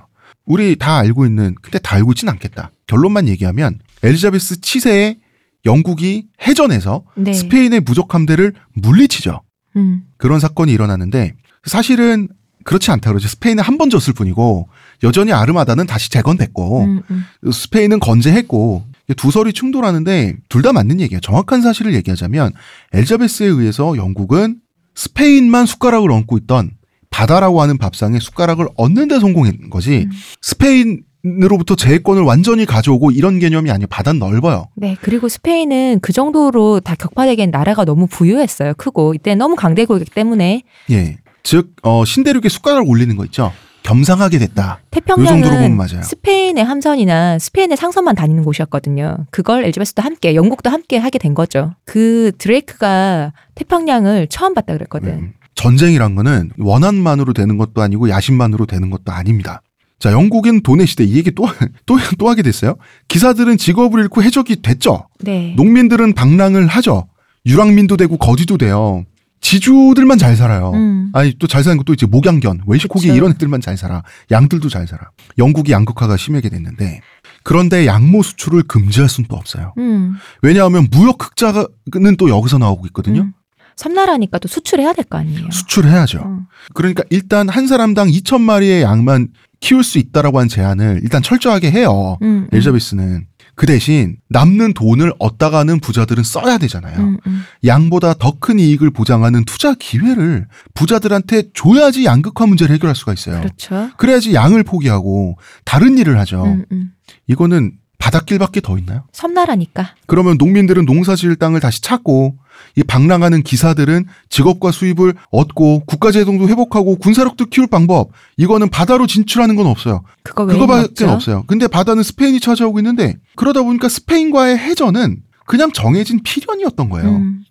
[0.45, 2.71] 우리 다 알고 있는, 근데 다 알고 있진 않겠다.
[2.87, 5.17] 결론만 얘기하면 엘리자베스 치세에
[5.65, 7.33] 영국이 해전에서 네.
[7.33, 9.41] 스페인의 무적 함대를 물리치죠.
[9.75, 10.03] 음.
[10.17, 11.33] 그런 사건이 일어나는데
[11.65, 12.29] 사실은
[12.63, 13.27] 그렇지 않다 그러죠.
[13.27, 14.69] 스페인은 한 번 졌을 뿐이고
[15.03, 17.51] 여전히 아르마다는 다시 재건됐고 음, 음.
[17.51, 18.85] 스페인은 건재했고
[19.15, 21.21] 두 설이 충돌하는데 둘 다 맞는 얘기예요.
[21.21, 22.51] 정확한 사실을 얘기하자면
[22.93, 24.57] 엘자베스에 의해서 영국은
[24.95, 26.71] 스페인만 숟가락을 얹고 있던
[27.09, 30.11] 바다라고 하는 밥상에 숟가락을 얹는 데 성공한 거지 음.
[30.41, 33.87] 스페인 으로부터 제해권을 완전히 가져오고 이런 개념이 아니에요.
[33.87, 34.67] 바다는 넓어요.
[34.75, 38.75] 네, 그리고 스페인은 그 정도로 다 격파되기엔 나라가 너무 부유했어요.
[38.75, 39.13] 크고.
[39.13, 41.17] 이때 너무 강대국이기 때문에 예.
[41.43, 43.51] 즉 어, 신대륙에 숟가락을 올리는 거 있죠.
[43.87, 44.81] 겸상하게 됐다.
[44.91, 46.03] 태평양은 맞아요.
[46.03, 49.25] 스페인의 함선이나 스페인의 상선만 다니는 곳이었거든요.
[49.31, 51.73] 그걸 엘리자베스도 함께, 영국도 함께 하게 된 거죠.
[51.85, 55.09] 그 드레이크가 태평양을 처음 봤다 그랬거든.
[55.09, 55.33] 음.
[55.55, 59.61] 전쟁이란 거는 원한만으로 되는 것도 아니고 야심만으로 되는 것도 아닙니다.
[59.99, 61.47] 자, 영국은 돈의 시대 이 얘기 또,
[61.87, 62.75] 또, 또 하게 됐어요.
[63.07, 65.07] 기사들은 직업을 잃고 해적이 됐죠.
[65.21, 65.53] 네.
[65.55, 67.07] 농민들은 방랑을 하죠.
[67.45, 69.05] 유랑민도 되고 거지도 돼요.
[69.41, 70.71] 지주들만 잘 살아요.
[70.73, 71.09] 음.
[71.13, 73.15] 아니 또 잘 사는 것도 이제 목양견, 웨이시코기 그쵸.
[73.15, 74.03] 이런 애들만 잘 살아.
[74.31, 75.09] 양들도 잘 살아.
[75.37, 77.01] 영국이 양극화가 심하게 됐는데
[77.43, 79.73] 그런데 양모 수출을 금지할 수는 또 없어요.
[79.77, 80.15] 음.
[80.41, 83.21] 왜냐하면 무역 흑자는 또 여기서 나오고 있거든요.
[83.21, 83.33] 음.
[83.77, 85.49] 섬나라니까 또 수출해야 될 거 아니에요.
[85.51, 86.19] 수출해야죠.
[86.25, 86.39] 어.
[86.73, 89.27] 그러니까 일단 한 사람당 2천 마리의 양만
[89.59, 92.17] 키울 수 있다라고 한 제한을 일단 철저하게 해요.
[92.23, 92.47] 음, 음.
[92.51, 93.27] 엘자베스는
[93.57, 96.99] 그 대신 남는 돈을 얻다가는 부자들은 써야 되잖아요.
[96.99, 97.41] 음, 음.
[97.65, 100.45] 양보다 더 큰 이익을 보장하는 투자 기회를
[100.75, 103.39] 부자들한테 줘야지 양극화 문제를 해결할 수가 있어요.
[103.41, 103.89] 그렇죠.
[103.97, 106.43] 그래야지 양을 포기하고 다른 일을 하죠.
[106.45, 106.91] 음, 음.
[107.25, 109.05] 이거는 바닷길밖에 더 있나요?
[109.11, 109.95] 섬나라니까.
[110.05, 112.37] 그러면 농민들은 농사 지을 땅을 다시 찾고
[112.75, 119.65] 이 방랑하는 기사들은 직업과 수입을 얻고 국가재정도 회복하고 군사력도 키울 방법 이거는 바다로 진출하는 건
[119.67, 120.03] 없어요.
[120.23, 121.05] 그거 그거밖에.
[121.05, 121.43] 없어요.
[121.47, 127.09] 근데 바다는 스페인이 차지하고 있는데 그러다 보니까 스페인과의 해전은 그냥 정해진 필연이었던 거예요.
[127.09, 127.43] 음.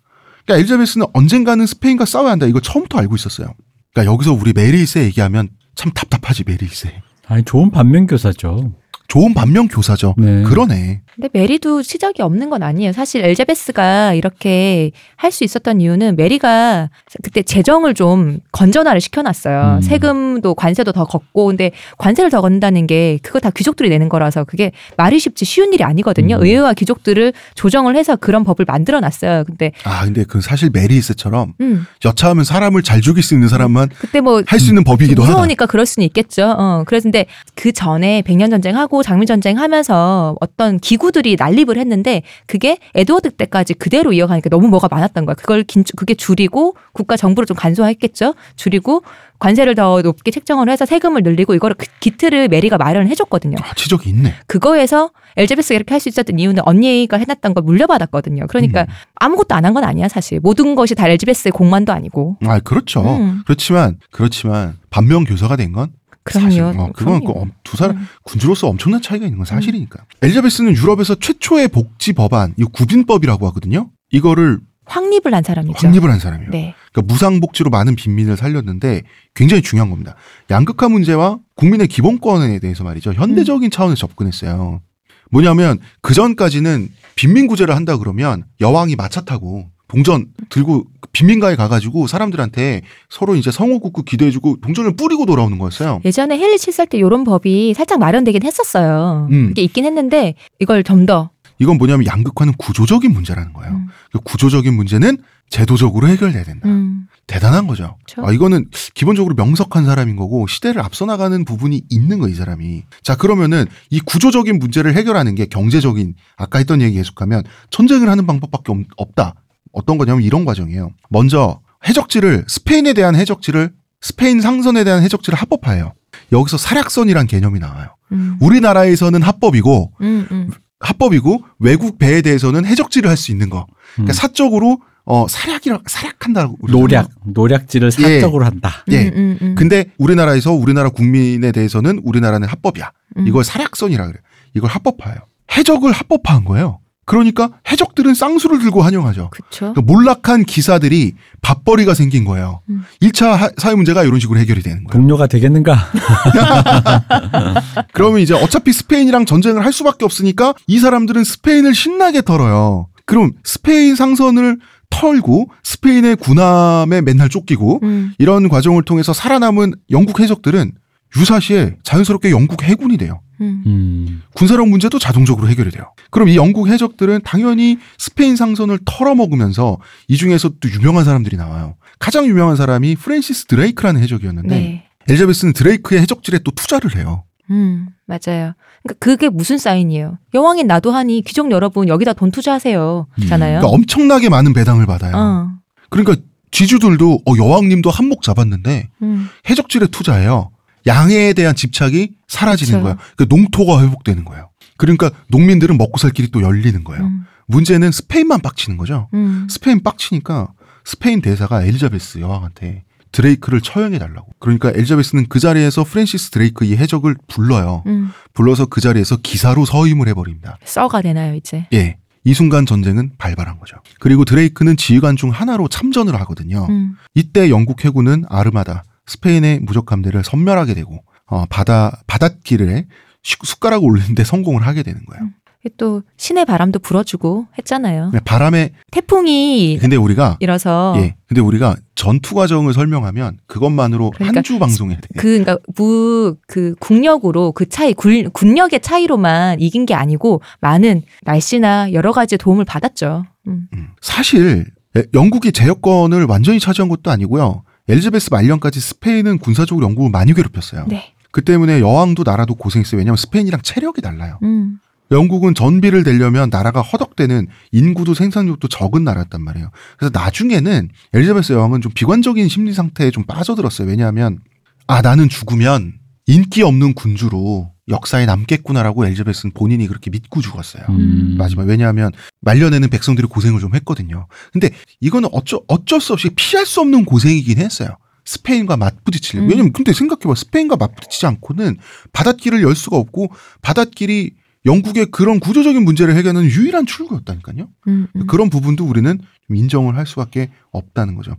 [0.45, 2.45] 그러니까 엘자베스는 언젠가는 스페인과 싸워야 한다.
[2.45, 3.49] 이거 처음부터 알고 있었어요.
[3.93, 7.01] 그러니까 여기서 우리 메리 1세 얘기하면 참 답답하지 메리 1세.
[7.27, 8.71] 아니 좋은 반면교사죠.
[9.07, 10.13] 좋은 반면 교사죠.
[10.17, 10.43] 네.
[10.43, 11.01] 그러네.
[11.15, 12.91] 근데 메리도 치적이 없는 건 아니에요.
[12.91, 16.89] 사실 엘자베스가 이렇게 할 수 있었던 이유는 메리가
[17.23, 19.77] 그때 재정을 좀 건전화를 시켜놨어요.
[19.77, 19.81] 음.
[19.81, 24.71] 세금도 관세도 더 걷고 근데 관세를 더 걷는다는 게 그거 다 귀족들이 내는 거라서 그게
[24.95, 26.37] 말이 쉽지 쉬운 일이 아니거든요.
[26.37, 26.43] 음.
[26.43, 29.43] 의회와 귀족들을 조정을 해서 그런 법을 만들어놨어요.
[29.45, 34.21] 근데 아 근데 그 사실 메리세처럼 음 여차하면 사람을 잘 죽일 수 있는 사람만 그때
[34.21, 35.31] 뭐 할 수 있는 법이기도 하다.
[35.33, 36.55] 무서우니까 그럴 수는 있겠죠.
[36.57, 42.77] 어, 그래서 근데 그 전에 백년 전쟁하고 장미 전쟁 하면서 어떤 기구들이 난립을 했는데 그게
[42.95, 45.35] 에드워드 때까지 그대로 이어가니까 너무 뭐가 많았던 거야.
[45.35, 48.33] 그걸 긴, 그게 줄이고 국가 정부를 좀 간소화했겠죠.
[48.55, 49.03] 줄이고
[49.39, 53.57] 관세를 더 높게 책정을 해서 세금을 늘리고 이거를 그 기틀을 메리가 마련을 해줬거든요.
[53.61, 54.33] 아, 지적이 있네.
[54.47, 58.47] 그거에서 엘자베스가 이렇게 할 수 있었던 이유는 언니가 해놨던 걸 물려받았거든요.
[58.47, 58.85] 그러니까 음.
[59.15, 60.39] 아무것도 안 한 건 아니야 사실.
[60.41, 62.37] 모든 것이 다 엘자베스의 공만도 아니고.
[62.45, 63.01] 아 그렇죠.
[63.01, 63.41] 음.
[63.45, 65.89] 그렇지만 그렇지만 반면 교사가 된 건
[66.31, 66.49] 그럼요.
[66.49, 67.45] 사실 어, 그건 그럼요.
[67.45, 68.07] 그, 두 사람 음.
[68.23, 70.05] 군주로서 엄청난 차이가 있는 건 사실이니까.
[70.21, 73.89] 엘리자베스는 유럽에서 최초의 복지 법안, 이 구빈법이라고 하거든요.
[74.11, 75.85] 이거를 확립을 한 사람이죠.
[75.85, 76.51] 확립을 한 사람이에요.
[76.51, 76.73] 네.
[76.91, 79.03] 그러니까 무상복지로 많은 빈민을 살렸는데
[79.35, 80.15] 굉장히 중요한 겁니다.
[80.49, 83.13] 양극화 문제와 국민의 기본권에 대해서 말이죠.
[83.13, 84.81] 현대적인 차원에서 접근했어요.
[85.29, 92.81] 뭐냐면 그 전까지는 빈민 구제를 한다 그러면 여왕이 마차 타고 동전 들고 빈민가에 가가지고 사람들한테
[93.09, 96.01] 서로 이제 성호국구 기도해주고 동전을 뿌리고 돌아오는 거였어요.
[96.05, 99.27] 예전에 헨리 7살 때 이런 법이 살짝 마련되긴 했었어요.
[99.31, 99.47] 음.
[99.49, 101.29] 그게 있긴 했는데 이걸 좀 더.
[101.59, 103.73] 이건 뭐냐면 양극화는 구조적인 문제라는 거예요.
[103.73, 103.87] 음.
[104.11, 105.17] 그 구조적인 문제는
[105.49, 106.67] 제도적으로 해결돼야 된다.
[106.67, 107.07] 음.
[107.25, 107.95] 대단한 거죠.
[108.05, 108.25] 그쵸.
[108.25, 112.83] 아, 이거는 기본적으로 명석한 사람인 거고 시대를 앞서 나가는 부분이 있는 거 이 사람이.
[113.01, 118.71] 자 그러면은 이 구조적인 문제를 해결하는 게 경제적인 아까 했던 얘기 계속하면 전쟁을 하는 방법밖에
[118.71, 119.33] 없, 없다.
[119.77, 120.91] 어떤 거냐면 이런 과정이에요.
[121.09, 123.71] 먼저 해적지를 스페인에 대한 해적지를
[124.01, 125.93] 스페인 상선에 대한 해적지를 합법화해요.
[126.31, 127.89] 여기서 사략선이란 개념이 나와요.
[128.11, 128.37] 음.
[128.41, 130.49] 우리나라에서는 합법이고 음, 음.
[130.79, 133.67] 합법이고 외국 배에 대해서는 해적지를 할 수 있는 거.
[133.93, 134.13] 그러니까 음.
[134.13, 138.15] 사적으로 어 사략이라 사략한다고 노략 노략질을 예.
[138.19, 138.83] 사적으로 한다.
[138.89, 139.07] 예.
[139.09, 139.55] 음, 음, 음.
[139.55, 142.91] 근데 우리나라에서 우리나라 국민에 대해서는 우리나라는 합법이야.
[143.17, 143.27] 음.
[143.27, 144.19] 이걸 사략선이라 그래.
[144.53, 145.19] 이걸 합법화해요.
[145.55, 146.79] 해적을 합법화한 거예요.
[147.07, 149.29] 그러니까 해적들은 쌍수를 들고 환영하죠.
[149.31, 149.73] 그쵸.
[149.73, 152.59] 그러니까 몰락한 기사들이 밥벌이가 생긴 거예요.
[152.69, 152.83] 음.
[153.01, 154.91] 1차 사회 문제가 이런 식으로 해결이 되는 거예요.
[154.91, 155.87] 동료가 되겠는가?
[157.93, 162.89] 그러면 이제 어차피 스페인이랑 전쟁을 할 수밖에 없으니까 이 사람들은 스페인을 신나게 털어요.
[163.05, 164.57] 그럼 스페인 상선을
[164.89, 168.11] 털고 스페인의 군함에 맨날 쫓기고 음.
[168.17, 170.73] 이런 과정을 통해서 살아남은 영국 해적들은
[171.15, 173.21] 유사시에 자연스럽게 영국 해군이 돼요.
[173.41, 173.63] 음.
[173.65, 174.23] 음.
[174.33, 175.93] 군사력 문제도 자동적으로 해결이 돼요.
[176.09, 179.77] 그럼 이 영국 해적들은 당연히 스페인 상선을 털어먹으면서
[180.07, 181.75] 이 중에서 또 유명한 사람들이 나와요.
[181.99, 184.83] 가장 유명한 사람이 프랜시스 드레이크라는 해적이었는데 네.
[185.09, 187.23] 엘자베스는 드레이크의 해적질에 또 투자를 해요.
[187.49, 188.53] 음, 맞아요.
[188.83, 190.17] 그러니까 그게 무슨 사인이에요?
[190.33, 193.07] 여왕인 나도 하니 귀족 여러분 여기다 돈 투자하세요.
[193.27, 193.59] 잖아요.
[193.59, 195.15] 그러니까 엄청나게 많은 배당을 받아요.
[195.15, 195.49] 어.
[195.89, 196.15] 그러니까
[196.51, 199.29] 지주들도 어, 여왕님도 한몫 잡았는데 음.
[199.49, 200.51] 해적질에 투자해요.
[200.87, 202.83] 양에 대한 집착이 사라지는 그쵸.
[202.83, 202.97] 거야.
[203.15, 204.49] 그 농토가 회복되는 거예요.
[204.77, 207.03] 그러니까 농민들은 먹고 살 길이 또 열리는 거예요.
[207.03, 207.25] 음.
[207.47, 209.09] 문제는 스페인만 빡치는 거죠.
[209.13, 209.47] 음.
[209.49, 210.49] 스페인 빡치니까
[210.85, 214.27] 스페인 대사가 엘리자베스 여왕한테 드레이크를 처형해 달라고.
[214.39, 217.83] 그러니까 엘리자베스는 그 자리에서 프랜시스 드레이크 이 해적을 불러요.
[217.87, 218.11] 음.
[218.33, 220.57] 불러서 그 자리에서 기사로 서임을 해버립니다.
[220.63, 221.67] Sir가 되나요 이제?
[221.73, 221.97] 예.
[222.23, 223.77] 이 순간 전쟁은 발발한 거죠.
[223.99, 226.67] 그리고 드레이크는 지휘관 중 하나로 참전을 하거든요.
[226.69, 226.97] 음.
[227.15, 232.85] 이때 영국 해군은 아르마다 스페인의 무적 함대를 섬멸하게 되고 어, 바다 바닷길에
[233.23, 235.29] 숟- 숟가락을 올리는데 성공을 하게 되는 거예요.
[235.75, 238.11] 또 신의 바람도 불어주고 했잖아요.
[238.11, 244.59] 근데 바람에 태풍이 근데 우리가 일어서 예 근데 우리가 전투 과정을 설명하면 그것만으로 그러니까 한주
[244.59, 245.07] 방송해야 돼.
[245.17, 252.13] 그 그러니까 무그 국력으로 그 차이 군, 군력의 차이로만 이긴 게 아니고 많은 날씨나 여러
[252.13, 253.25] 가지 도움을 받았죠.
[253.47, 253.67] 음.
[253.73, 253.87] 음.
[254.01, 257.63] 사실 에, 영국이 제여권을 완전히 차지한 것도 아니고요.
[257.87, 260.85] 엘리자베스 말년까지 스페인은 군사적으로 영국을 많이 괴롭혔어요.
[260.87, 261.13] 네.
[261.31, 262.99] 그 때문에 여왕도 나라도 고생했어요.
[262.99, 264.39] 왜냐하면 스페인이랑 체력이 달라요.
[264.43, 264.79] 음.
[265.11, 269.71] 영국은 전비를 대려면 나라가 허덕대는 인구도 생산력도 적은 나라였단 말이에요.
[269.97, 273.87] 그래서 나중에는 엘리자베스 여왕은 좀 비관적인 심리 상태에 좀 빠져들었어요.
[273.87, 274.39] 왜냐하면
[274.85, 275.93] 아 나는 죽으면
[276.25, 280.83] 인기 없는 군주로 역사에 남겠구나라고 엘리자베스는 본인이 그렇게 믿고 죽었어요.
[280.89, 281.35] 음.
[281.37, 282.11] 마지막 왜냐하면
[282.41, 284.27] 말년에는 백성들이 고생을 좀 했거든요.
[284.51, 287.89] 근데 이거는 어쩔 어쩔 수 없이 피할 수 없는 고생이긴 했어요.
[288.25, 289.41] 스페인과 맞부딪히려.
[289.41, 289.49] 음.
[289.49, 291.77] 왜냐면 근데 생각해봐 스페인과 맞부딪히지 않고는
[292.11, 293.31] 바닷길을 열 수가 없고
[293.61, 294.31] 바닷길이
[294.65, 297.69] 영국의 그런 구조적인 문제를 해결하는 유일한 출구였다니까요.
[297.87, 298.27] 음, 음.
[298.27, 299.17] 그런 부분도 우리는
[299.47, 301.37] 좀 인정을 할 수밖에 없다는 거죠.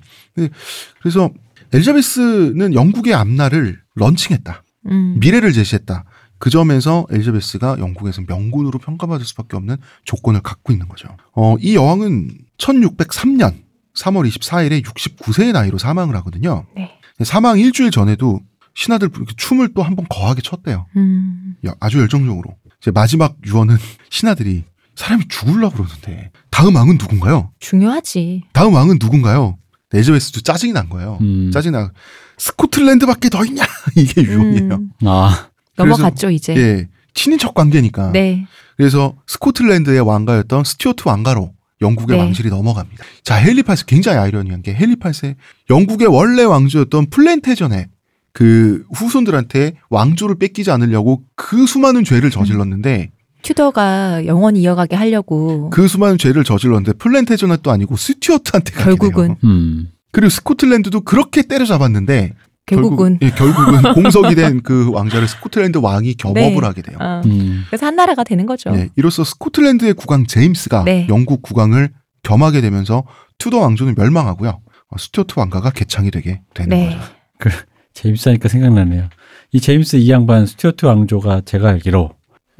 [1.02, 1.30] 그래서
[1.74, 4.64] 엘리자베스는 영국의 앞날을 런칭했다.
[4.86, 5.16] 음.
[5.20, 6.04] 미래를 제시했다.
[6.38, 11.08] 그 점에서 엘리자베스가 영국에서 명군으로 평가받을 수밖에 없는 조건을 갖고 있는 거죠.
[11.34, 13.54] 어, 이 여왕은 1603년
[13.96, 16.64] 3월 24일에 69세의 나이로 사망을 하거든요.
[16.76, 16.90] 네.
[17.24, 18.40] 사망 일주일 전에도
[18.74, 20.86] 신하들 춤을 또 한 번 거하게 췄대요.
[20.96, 21.56] 음.
[21.66, 22.54] 야, 아주 열정적으로.
[22.80, 23.76] 이제 마지막 유언은
[24.10, 24.62] 신하들이
[24.94, 27.50] 사람이 죽으려고 그러는데 다음 왕은 누군가요?
[27.58, 28.42] 중요하지.
[28.52, 29.58] 다음 왕은 누군가요?
[29.92, 31.18] 엘리자베스도 짜증이 난 거예요.
[31.20, 31.50] 음.
[31.50, 31.90] 짜증이 나.
[32.36, 33.62] 스코틀랜드밖에 더 있냐?
[33.96, 34.74] 이게 유언이에요.
[34.74, 34.90] 음.
[35.06, 35.48] 아.
[35.84, 36.56] 넘어갔죠 이제.
[36.56, 36.88] 예.
[37.14, 38.12] 친인척 관계니까.
[38.12, 38.46] 네.
[38.76, 42.22] 그래서 스코틀랜드의 왕가였던 스튜어트 왕가로 영국의 네.
[42.22, 43.04] 왕실이 넘어갑니다.
[43.22, 45.34] 자, 헨리 8세 굉장히 아이러니한 게 헨리 8세
[45.70, 47.88] 영국의 원래 왕조였던 플랜태저넷
[48.32, 53.10] 그 후손들한테 왕조를 뺏기지 않으려고 그 수많은 죄를 저질렀는데
[53.42, 59.26] 튜더가 영원히 이어가게 하려고 그 수많은 죄를 저질렀는데 플랜태저넷은 또 아니고 스튜어트한테 가게 결국은.
[59.28, 59.36] 돼요.
[59.44, 59.88] 음.
[60.10, 62.34] 그리고 스코틀랜드도 그렇게 때려잡았는데
[62.68, 66.58] 결국은 결국, 예, 결국은 공석이 된 그 왕좌를 스코틀랜드 왕이 겸업을 네.
[66.60, 66.96] 하게 돼요.
[67.00, 67.64] 어, 음.
[67.68, 68.70] 그래서 한 나라가 되는 거죠.
[68.70, 71.06] 네, 이로써 스코틀랜드의 국왕 제임스가 네.
[71.08, 71.90] 영국 국왕을
[72.22, 73.04] 겸하게 되면서
[73.38, 74.60] 튜더 왕조는 멸망하고요.
[74.90, 76.98] 어, 스튜어트 왕가가 개창이 되게 되는 네.
[77.38, 77.56] 거죠.
[77.94, 79.08] 제임스 하니까 생각나네요.
[79.52, 82.10] 이 제임스 이 양반 스튜어트 왕조가 제가 알기로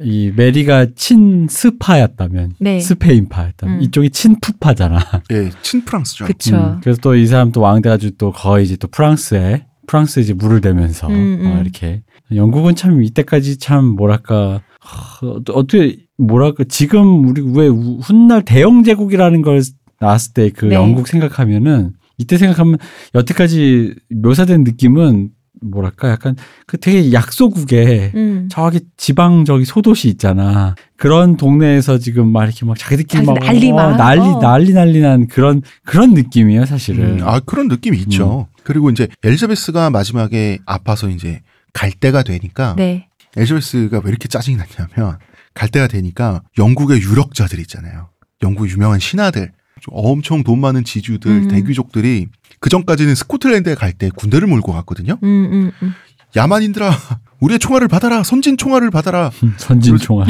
[0.01, 2.79] 이 메리가 친스파였다면 네.
[2.79, 3.81] 스페인파였다면 음.
[3.81, 4.99] 이쪽이 친프파잖아.
[5.31, 6.25] 예, 친프랑스죠.
[6.25, 6.55] 그쵸.
[6.55, 10.61] 음, 그래서 또 이 사람 또왕 돼가지고 또 거의 이제 또 프랑스에 프랑스 이제 물을
[10.61, 11.47] 대면서 음, 음.
[11.47, 12.03] 어, 이렇게
[12.35, 19.41] 영국은 참 이때까지 참 뭐랄까 하, 어떻게 뭐랄까 지금 우리 왜 우- 훗날 대영 제국이라는
[19.41, 19.63] 걸
[19.99, 20.75] 나왔을 때그 네.
[20.75, 22.77] 영국 생각하면은 이때 생각하면
[23.15, 25.31] 여태까지 묘사된 느낌은
[25.61, 26.35] 뭐랄까 약간
[26.67, 28.47] 그 되게 약소국에 음.
[28.51, 30.75] 저기 지방 저기 소도시 있잖아.
[30.97, 34.39] 그런 동네에서 지금 막 이렇게 막 자기들끼리 자기 막 난리 어, 막, 난리 어.
[34.39, 37.19] 난리 난리 난 그런 그런 느낌이에요, 사실은.
[37.21, 38.47] 음, 아 그런 느낌이 있죠.
[38.69, 41.41] 그리고 이제 엘리자베스가 마지막에 아파서 이제
[41.73, 43.07] 갈 때가 되니까 네.
[43.35, 45.17] 엘리자베스가 왜 이렇게 짜증이 났냐면
[45.55, 48.09] 갈 때가 되니까 영국의 유력자들 있잖아요.
[48.43, 49.51] 영국 유명한 신하들
[49.87, 51.47] 엄청 돈 많은 지주들, 음.
[51.47, 52.27] 대귀족들이
[52.59, 55.17] 그 전까지는 스코틀랜드에 갈 때 군대를 몰고 갔거든요.
[55.23, 55.93] 음, 음, 음.
[56.35, 56.91] 야만인들아,
[57.39, 59.31] 우리의 총알을 받아라, 선진 총알을 받아라.
[59.57, 60.27] 선진 총알.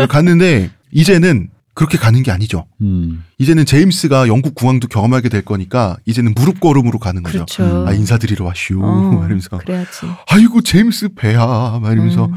[0.00, 2.66] 예, 갔는데 이제는 그렇게 가는 게 아니죠.
[2.82, 3.24] 음.
[3.38, 7.46] 이제는 제임스가 영국 국왕도 경험하게 될 거니까 이제는 무릎 걸음으로 가는 거죠.
[7.46, 7.86] 그렇죠.
[7.86, 8.78] 아 인사드리러 왔슈.
[8.82, 10.06] 어, 말하면서 그래야지.
[10.28, 12.32] 아이고 제임스 배야 말하면서 음.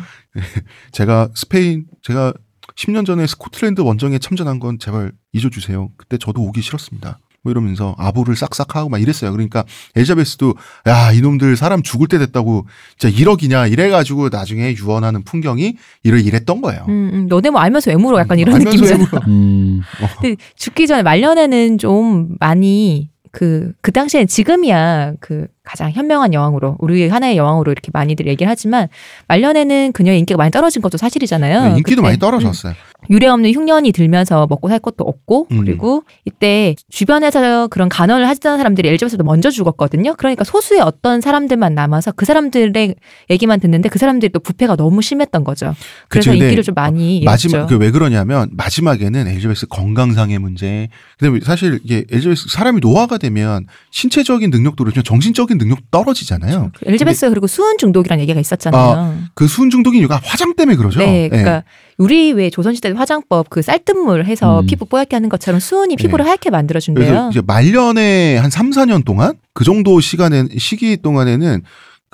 [0.92, 2.34] 제가 스페인 제가
[2.76, 5.92] 10년 전에 스코틀랜드 원정에 참전한 건 제발 잊어주세요.
[5.98, 7.20] 그때 저도 오기 싫었습니다.
[7.46, 9.32] 뭐 이러면서 아부를 싹싹 하고 막 이랬어요.
[9.32, 9.64] 그러니까
[9.96, 10.56] 엘자베스도
[10.88, 12.66] 야 이놈들 사람 죽을 때 됐다고
[12.98, 16.86] 진짜 1억이냐 이래가지고 나중에 유언하는 풍경이 이를 이랬던 거예요.
[16.90, 17.28] 음, 음.
[17.28, 18.18] 너네 뭐 알면서 왜 물어?
[18.20, 19.06] 약간 이런 느낌이잖아.
[19.28, 19.82] 음.
[20.22, 27.08] 근데 죽기 전에 말년에는 좀 많이 그, 그 당시엔 지금이야 그 가장 현명한 여왕으로, 우리
[27.10, 28.88] 하나의 여왕으로 이렇게 많이들 얘기를 하지만
[29.28, 31.62] 말년에는 그녀의 인기가 많이 떨어진 것도 사실이잖아요.
[31.64, 32.02] 네, 인기도 그때.
[32.02, 32.20] 많이 음.
[32.20, 32.74] 떨어졌어요.
[33.12, 35.60] 유례 없는 흉년이 들면서 먹고 살 것도 없고 음.
[35.60, 40.16] 그리고 이때 주변에서 그런 간언을 하던 사람들이 엘리자베스도 먼저 죽었거든요.
[40.18, 42.96] 그러니까 소수의 어떤 사람들만 남아서 그 사람들의
[43.30, 45.76] 얘기만 듣는데 그 사람들이 또 부패가 너무 심했던 거죠.
[46.08, 47.68] 그래서 그치, 인기를 좀 많이 마지막.
[47.68, 50.88] 그 왜 그러냐면 마지막에는 엘리자베스 건강상의 문제.
[51.20, 56.72] 근데 사실 이게 엘리자베스 사람이 노화가 되면 신체적인 능력도 그렇지만 정신적인 능력도 떨어지잖아요.
[56.86, 59.18] 엘리자베스가 그리고 수은 중독이라는 얘기가 있었잖아요.
[59.34, 61.00] 그 수은 중독인 이유가 화장 때문에 그러죠.
[61.00, 61.64] 네, 그러니까
[61.98, 64.66] 우리 왜 조선시대 화장법 그 쌀뜨물 해서 음.
[64.66, 66.02] 피부 뽀얗게 하는 것처럼 수은이 네.
[66.02, 67.30] 피부를 하얗게 그래서 만들어준대요.
[67.32, 71.64] 이제 말년에 한 3, 4년 동안 그 정도 시간에 시기 동안에는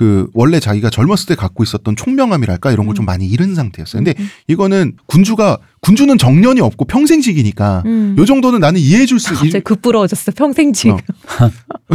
[0.01, 3.05] 그 원래 자기가 젊었을 때 갖고 있었던 총명함이랄까 이런 걸좀 음.
[3.05, 4.03] 많이 잃은 상태였어요.
[4.03, 4.29] 근데 음.
[4.47, 8.15] 이거는 군주가 군주는 정년이 없고 평생직이니까 음.
[8.17, 10.91] 요 정도는 나는 이해해 줄수 갑자기 급부러워졌어 평생직.
[10.91, 10.97] 어.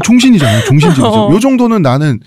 [0.05, 0.65] 종신이잖아요.
[0.67, 1.03] 종신직이죠.
[1.11, 1.35] 어.
[1.35, 2.21] 요 정도는 나는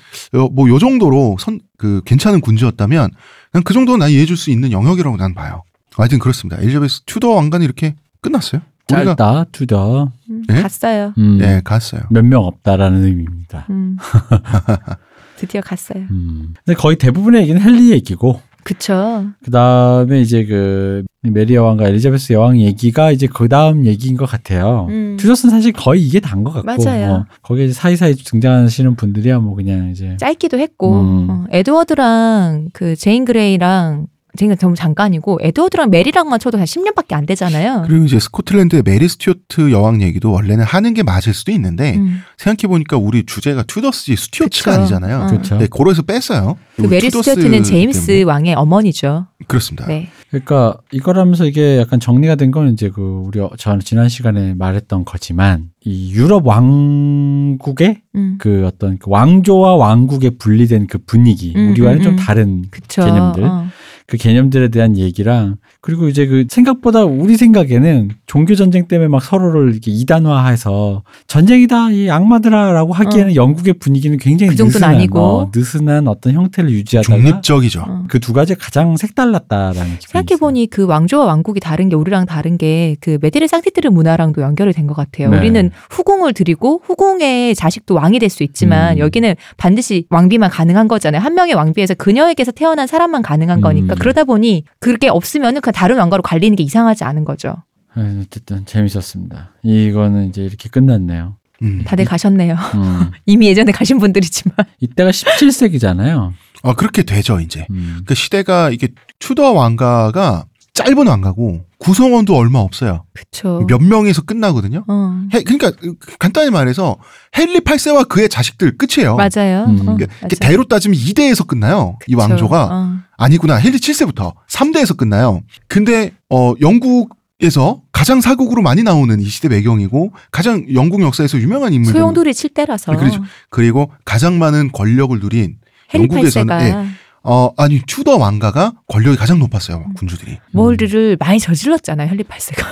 [0.51, 3.09] 뭐 요 정도로 선 그 괜찮은 군주였다면
[3.53, 5.63] 난 그 정도는 난 이해해 줄 수 있는 영역이라고 난 봐요.
[5.95, 6.61] 하여튼 그렇습니다.
[6.61, 8.61] 엘리자베스 튜더 왕가가 이렇게 끝났어요.
[8.91, 10.11] 우리가 짧다, 튜더.
[10.29, 10.61] 음, 예?
[10.61, 11.13] 갔어요.
[11.17, 11.37] 음.
[11.37, 12.01] 네, 갔어요.
[12.09, 13.65] 몇 명 없다라는 의미입니다.
[15.39, 15.47] 음.
[15.47, 16.03] 드디어 갔어요.
[16.11, 16.53] 음.
[16.65, 19.25] 근데 거의 대부분의 얘기는 헨리 얘기고, 그쵸.
[19.43, 24.87] 그 다음에 이제 그 메리 여왕과 엘리자베스 여왕 얘기가 이제 그 다음 얘기인 것 같아요.
[24.89, 25.17] 음.
[25.19, 27.11] 튜더스는 사실 거의 이게 다인 것 같고, 맞아요.
[27.11, 31.29] 어, 거기에 사이사이 등장하시는 분들이야 뭐 그냥 이제 짧기도 했고 음.
[31.29, 34.07] 어, 에드워드랑 그 제인 그레이랑
[34.37, 37.83] 그레이 너무 잠깐이고 에드워드랑 메리랑만 쳐도 한 10년밖에 안 되잖아요.
[37.87, 42.21] 그리고 이제 스코틀랜드의 메리 스튜어트 여왕 얘기도 원래는 하는 게 맞을 수도 있는데 음.
[42.37, 44.81] 생각해 보니까 우리 주제가 튜더스지 스튜어트가 그쵸.
[44.81, 45.21] 아니잖아요.
[45.23, 45.27] 어.
[45.27, 45.57] 그렇죠.
[45.57, 46.57] 네, 고로 해서 뺐어요.
[46.75, 48.23] 그 메리 스튜어트는 제임스 때문에.
[48.23, 49.27] 왕의 어머니죠.
[49.47, 49.87] 그렇습니다.
[49.87, 50.09] 네.
[50.29, 55.05] 그러니까 이거라면서 이게 약간 정리가 된 건 이제 그 우리 어- 저 지난 시간에 말했던
[55.05, 58.35] 거지만 이 유럽 왕국의 음.
[58.39, 62.17] 그 어떤 그 왕조와 왕국에 분리된 그 분위기 음, 우리와는 음, 좀 음.
[62.17, 63.03] 다른 그쵸.
[63.05, 63.43] 개념들.
[63.43, 63.67] 어.
[64.09, 69.71] 그 개념들에 대한 얘기랑 그리고 이제 그 생각보다 우리 생각에는 종교 전쟁 때문에 막 서로를
[69.71, 75.19] 이렇게 이단화해서 전쟁이다 이 악마들아라고 하기에는 영국의 분위기는 굉장히 그 정도는 느슨한, 아니고.
[75.19, 77.81] 어, 느슨한 어떤 형태를 유지하다가 중립적이죠.
[77.87, 78.03] 어.
[78.07, 79.99] 그두 가지 가장 색달랐다라는 기분이 있어요.
[80.11, 84.73] 생각해 보니 그 왕조와 왕국이 다른 게 우리랑 다른 게 그 메데르 상티트르 문화랑도 연결이
[84.73, 85.29] 된 것 같아요.
[85.29, 85.37] 네.
[85.37, 88.99] 우리는 후궁을 드리고 후궁의 자식도 왕이 될 수 있지만 음.
[88.99, 91.21] 여기는 반드시 왕비만 가능한 거잖아요.
[91.21, 93.98] 한 명의 왕비에서 그녀에게서 태어난 사람만 가능한 거니까 음.
[93.99, 97.55] 그러다 보니 그렇게 없으면은 그냥 다른 왕가로 갈리는 게 이상하지 않은 거죠.
[97.93, 99.51] 아, 어쨌든 재밌었습니다.
[99.63, 101.35] 이거는 이제 이렇게 끝났네요.
[101.61, 101.83] 음.
[101.85, 102.55] 다들 가셨네요.
[102.75, 103.11] 음.
[103.25, 104.55] 이미 예전에 가신 분들이지만.
[104.79, 106.33] 이때가 17세기잖아요.
[106.63, 107.65] 아 그렇게 되죠 이제.
[107.69, 108.01] 음.
[108.05, 108.89] 그 시대가 이게
[109.19, 110.45] 튜더 왕가가
[110.83, 113.03] 짧은 왕가고 구성원도 얼마 없어요.
[113.13, 113.65] 그쵸.
[113.67, 114.83] 몇 명에서 끝나거든요.
[114.87, 115.21] 어.
[115.33, 115.71] 해- 그러니까
[116.19, 116.97] 간단히 말해서
[117.37, 119.15] 헨리 8세와 그의 자식들 끝이에요.
[119.17, 119.65] 맞아요.
[119.65, 119.87] 음.
[119.87, 120.29] 어, 이게 맞아요.
[120.39, 121.97] 대로 따지면 2대에서 끝나요.
[122.07, 122.21] 이 그쵸.
[122.27, 122.97] 왕조가 어.
[123.17, 123.59] 아니구나.
[123.59, 125.41] 헨리 7세부터 3대에서 끝나요.
[125.67, 131.71] 근데 어 영국 에서 가장 사극으로 많이 나오는 이 시대 배경이고 가장 영국 역사에서 유명한
[131.71, 132.91] 인물 소용돌이 칠 때라서.
[132.91, 133.23] 네, 그렇죠.
[133.49, 135.55] 그리고 가장 많은 권력을 누린
[135.93, 136.85] 영국에서는, 8세가
[137.23, 139.85] 어 아니 튜더 왕가가 권력이 가장 높았어요.
[139.95, 140.37] 군주들이.
[140.51, 142.09] 뭘를 많이 저질렀잖아요.
[142.11, 142.63] 헨리 8세가.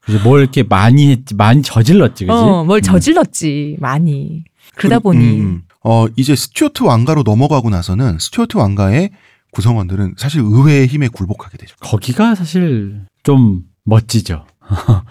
[0.00, 2.36] 그래서 뭘 이렇게 많이 했지, 많이 저질렀지, 그지?
[2.36, 2.82] 어, 뭘 음.
[2.82, 3.76] 저질렀지.
[3.80, 4.44] 많이.
[4.74, 9.10] 그러다 그- 보니 음, 어 이제 스튜어트 왕가로 넘어가고 나서는 스튜어트 왕가의
[9.52, 11.76] 구성원들은 사실 의회의 힘에 굴복하게 되죠.
[11.80, 14.46] 거기가 사실 좀 멋지죠.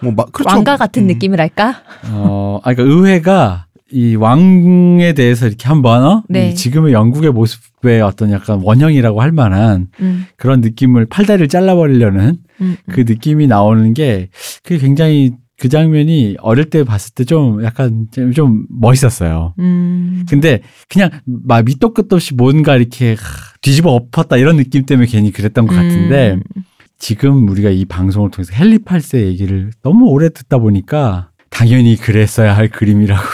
[0.02, 0.54] 뭐막 그렇죠.
[0.54, 1.06] 왕가 같은 음.
[1.08, 1.82] 느낌이랄까?
[2.10, 6.22] 어, 아, 그러니까 의회가 이 왕에 대해서 이렇게 한번, 어?
[6.28, 6.50] 네.
[6.50, 12.76] 이 지금의 영국의 모습의 어떤 약간 원형이라고 할 만한 음, 그런 느낌을 팔다리를 잘라버리려는 음,
[12.90, 14.28] 그 느낌이 나오는 게
[14.62, 19.54] 그게 굉장히 그 장면이 어릴 때 봤을 때 좀 약간 좀- 좀 멋있었어요.
[19.60, 20.24] 음.
[20.28, 23.16] 근데 그냥 막 밑도 끝도 없이 뭔가 이렇게 하,
[23.60, 26.62] 뒤집어 엎었다 이런 느낌 때문에 괜히 그랬던 것 같은데 음,
[26.98, 32.68] 지금 우리가 이 방송을 통해서 헨리 8세 얘기를 너무 오래 듣다 보니까 당연히 그랬어야 할
[32.68, 33.22] 그림이라고.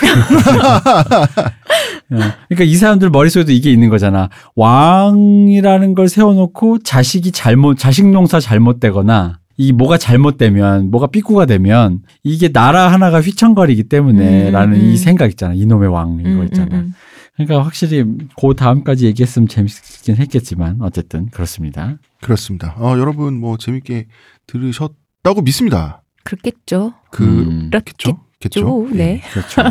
[2.10, 2.16] 어,
[2.48, 4.28] 그러니까 이 사람들 머릿속에도 이게 있는 거잖아.
[4.56, 12.48] 왕이라는 걸 세워놓고 자식이 잘못, 자식 농사 잘못되거나 이 뭐가 잘못되면 뭐가 삐꾸가 되면 이게
[12.48, 14.90] 나라 하나가 휘청거리기 때문에 음, 라는 음.
[14.90, 15.54] 이 생각 있잖아.
[15.54, 16.76] 이놈의 왕 이거 음, 있잖아.
[16.76, 16.94] 음, 음.
[17.36, 18.04] 그러니까 확실히
[18.40, 21.98] 그 다음까지 얘기했으면 재밌긴 했겠지만 어쨌든 그렇습니다.
[22.20, 22.74] 그렇습니다.
[22.78, 24.06] 어, 여러분 뭐 재밌게
[24.46, 26.02] 들으셨다고 믿습니다.
[26.28, 26.92] 그렇겠죠.
[27.20, 27.68] 음.
[27.70, 28.18] 그렇겠죠?
[28.40, 28.60] 겠죠?
[28.60, 29.22] 죠 네.
[29.32, 29.62] 그렇죠.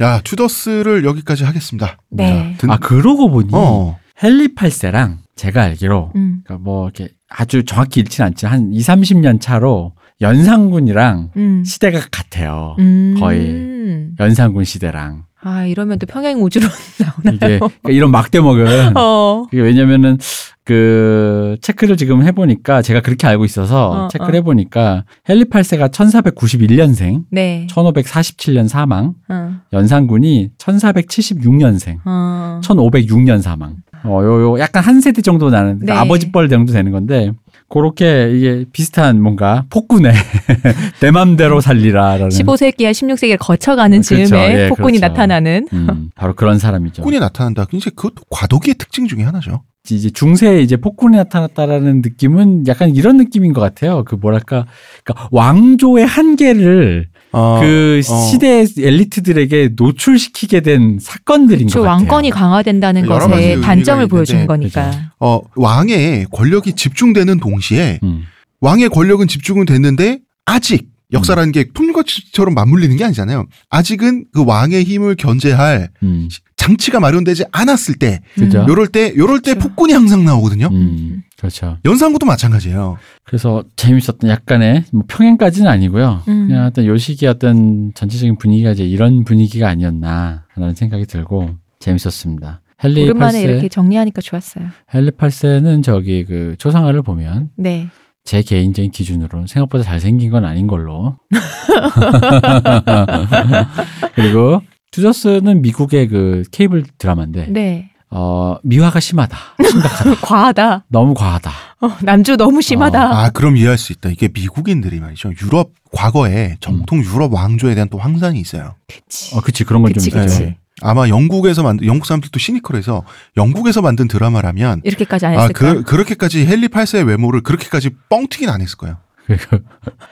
[0.00, 1.96] 야, 투더스를 여기까지 하겠습니다.
[2.10, 2.52] 네.
[2.52, 3.98] 자, 든- 아 그러고 보니 어.
[4.22, 6.42] 헨리 8세랑 제가 알기로 음.
[6.44, 11.64] 그러니까 뭐 이렇게 아주 정확히 잃지는 않지만 한 2, 30년 차로 연산군이랑 음.
[11.64, 12.76] 시대가 같아요.
[12.78, 13.16] 음.
[13.18, 13.72] 거의.
[14.20, 16.66] 연산군 시대랑 아 이러면 또 평행 우주로
[17.00, 17.34] 나오나요?
[17.36, 19.46] 이게 그러니까 이런 막대 먹은 어.
[19.52, 20.18] 이게 왜냐면은
[20.64, 24.36] 그 체크를 지금 해보니까 제가 그렇게 알고 있어서 어, 체크를 어.
[24.36, 27.66] 해보니까 헨리 8세가 1491년생, 네.
[27.68, 29.56] 1547년 사망, 어.
[29.72, 32.60] 연산군이 1476년생, 어.
[32.62, 33.76] 1506년 사망.
[34.04, 36.00] 어, 요, 요, 약간 한 세대 정도 나는, 그러니까 네.
[36.00, 37.32] 아버지 뻘 정도 되는 건데,
[37.68, 40.12] 그렇게 이게 비슷한 뭔가 폭군의
[41.00, 42.28] 내 맘대로 살리라라는.
[42.28, 44.26] 15세기와 16세기를 거쳐가는 아, 그렇죠.
[44.26, 45.08] 즈음에 예, 폭군이 그렇죠.
[45.08, 47.02] 나타나는 음, 바로 그런 사람이죠.
[47.02, 47.66] 꾼이 나타난다.
[47.72, 49.62] 이제 그것도 과도기의 특징 중에 하나죠.
[49.90, 54.04] 이제 중세에 이제 폭군이 나타났다라는 느낌은 약간 이런 느낌인 것 같아요.
[54.04, 54.66] 그 뭐랄까,
[55.02, 58.16] 그러니까 왕조의 한계를 어, 그 어.
[58.30, 61.96] 시대의 엘리트들에게 노출시키게 된 사건들인 것저 같아요.
[61.96, 65.10] 왕권이 강화된다는 것의 단점을 있는데, 보여주는 거니까.
[65.18, 68.22] 어, 왕의 권력이 집중되는 동시에 음,
[68.60, 73.46] 왕의 권력은 집중은 됐는데 아직 역사라는 게 통일과처럼 맞물리는 게 아니잖아요.
[73.68, 76.28] 아직은 그 왕의 힘을 견제할 음,
[76.62, 78.64] 장치가 마련되지 않았을 때, 그죠?
[78.68, 79.68] 요럴 때, 요럴 때 그렇죠.
[79.68, 80.68] 폭군이 항상 나오거든요.
[80.70, 81.76] 음, 그렇죠.
[81.84, 82.98] 연산구도 마찬가지예요.
[83.24, 86.22] 그래서 재밌었던 약간의 뭐 평행까지는 아니고요.
[86.28, 86.46] 음.
[86.46, 91.50] 그냥 어떤 요 시기 어떤 전체적인 분위기가 이제 이런 분위기가 아니었나라는 생각이 들고
[91.80, 92.60] 재밌었습니다.
[92.84, 94.66] 헨리 오랜만에 8세, 이렇게 정리하니까 좋았어요.
[94.94, 97.88] 헨리 8세는 저기 그 초상화를 보면 네.
[98.24, 101.16] 제 개인적인 기준으로 생각보다 잘생긴 건 아닌 걸로.
[104.14, 107.90] 그리고 투저스는 미국의 그 케이블 드라마인데 네.
[108.10, 109.36] 어, 미화가 심하다.
[109.66, 110.14] 심각하다.
[110.20, 110.84] 과하다.
[110.88, 111.50] 너무 과하다.
[111.80, 113.00] 어, 남주 너무 심하다.
[113.00, 114.10] 아, 그럼 이해할 수 있다.
[114.10, 115.32] 이게 미국인들이 말이죠.
[115.42, 118.74] 유럽, 과거에 정통 유럽 왕조에 대한 또 황상이 있어요.
[118.86, 119.34] 그치.
[119.34, 119.64] 어, 그치.
[119.64, 120.20] 그런 건좀 그치, 있죠.
[120.20, 120.38] 그치.
[120.40, 120.58] 네.
[120.82, 123.02] 아마 영국에서 만든, 영국 사람들도 시니컬해서
[123.38, 125.74] 영국에서 만든 드라마라면 이렇게까지 안 아, 했을까?
[125.74, 128.98] 그, 그렇게까지 헨리 8세의 외모를 그렇게까지 뻥튀긴 안 했을 거예요.
[129.36, 129.64] 그리고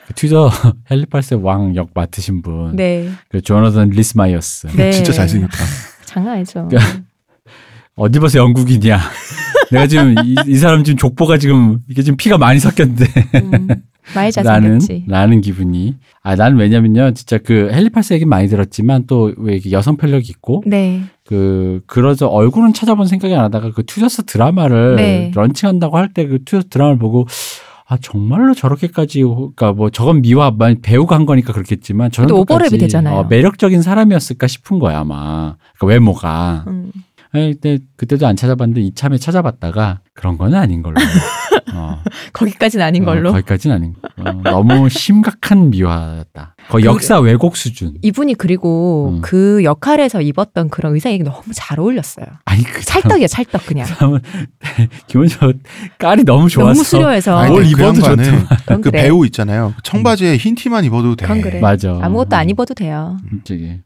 [0.06, 0.50] 그 튜더
[0.90, 2.76] 헨리 8세 왕 역 맡으신 분.
[2.76, 3.08] 네.
[3.28, 4.68] 그 조나단 리스마이어스.
[4.76, 4.90] 네.
[4.92, 5.56] 진짜 잘생겼다.
[6.06, 6.66] 장난 아니죠.
[6.68, 7.00] 그러니까
[7.96, 8.98] 어디 봐서 영국이냐.
[9.70, 13.04] 내가 지금 이, 이 사람 지금 족보가 지금 이게 지금 피가 많이 섞였는데
[13.36, 13.68] 음,
[14.16, 15.04] 많이 나는 잘생겼지.
[15.06, 19.96] 나는 기분이 아 나는 왜냐면요 진짜 그 헨리 8세 얘기 많이 들었지만 또 왜 여성
[19.96, 21.02] 편력 이 있고 네.
[21.24, 25.30] 그 그러자 얼굴은 찾아본 생각이 안 하다가 그 튜더스 드라마를 네.
[25.34, 27.26] 런칭한다고 할 때 그 튜더스 드라마를 보고
[27.90, 33.16] 아 정말로 저렇게까지 그러니까 뭐 저건 미화 배우가 한 거니까 그렇겠지만 저런 그래도 오버랩이 되잖아요.
[33.16, 36.92] 어, 매력적인 사람이었을까 싶은 거야 아마 그 외모가 음.
[37.32, 40.96] 아니, 그때 그때도 안 찾아봤는데 이참에 찾아봤다가 그런 건 아닌 걸로
[41.74, 42.02] 어,
[42.32, 43.30] 거기까지는 아닌 어, 걸로.
[43.32, 49.20] 거기까지는 아닌 거 어, 너무 심각한 미화였다 거의 그- 역사 왜곡 수준 이분이 그리고 음.
[49.22, 52.26] 그 역할에서 입었던 그런 의상이 너무 잘 어울렸어요.
[52.46, 53.86] 아니 그 찰떡이야, 찰떡 그냥.
[53.86, 54.20] 그 사람은
[55.06, 55.52] 기본적으로
[55.98, 57.38] 깔이 너무 좋아서 너무 수려해서.
[57.38, 58.00] 아니, 뭘그 입어도.
[58.02, 59.02] 그건 그 그래.
[59.02, 59.74] 배우 있잖아요.
[59.84, 61.26] 청바지에 흰 티만 입어도 돼.
[61.40, 61.60] 그래.
[61.60, 63.16] 맞아 아무것도 안 입어도 돼요.
[63.44, 63.78] 저기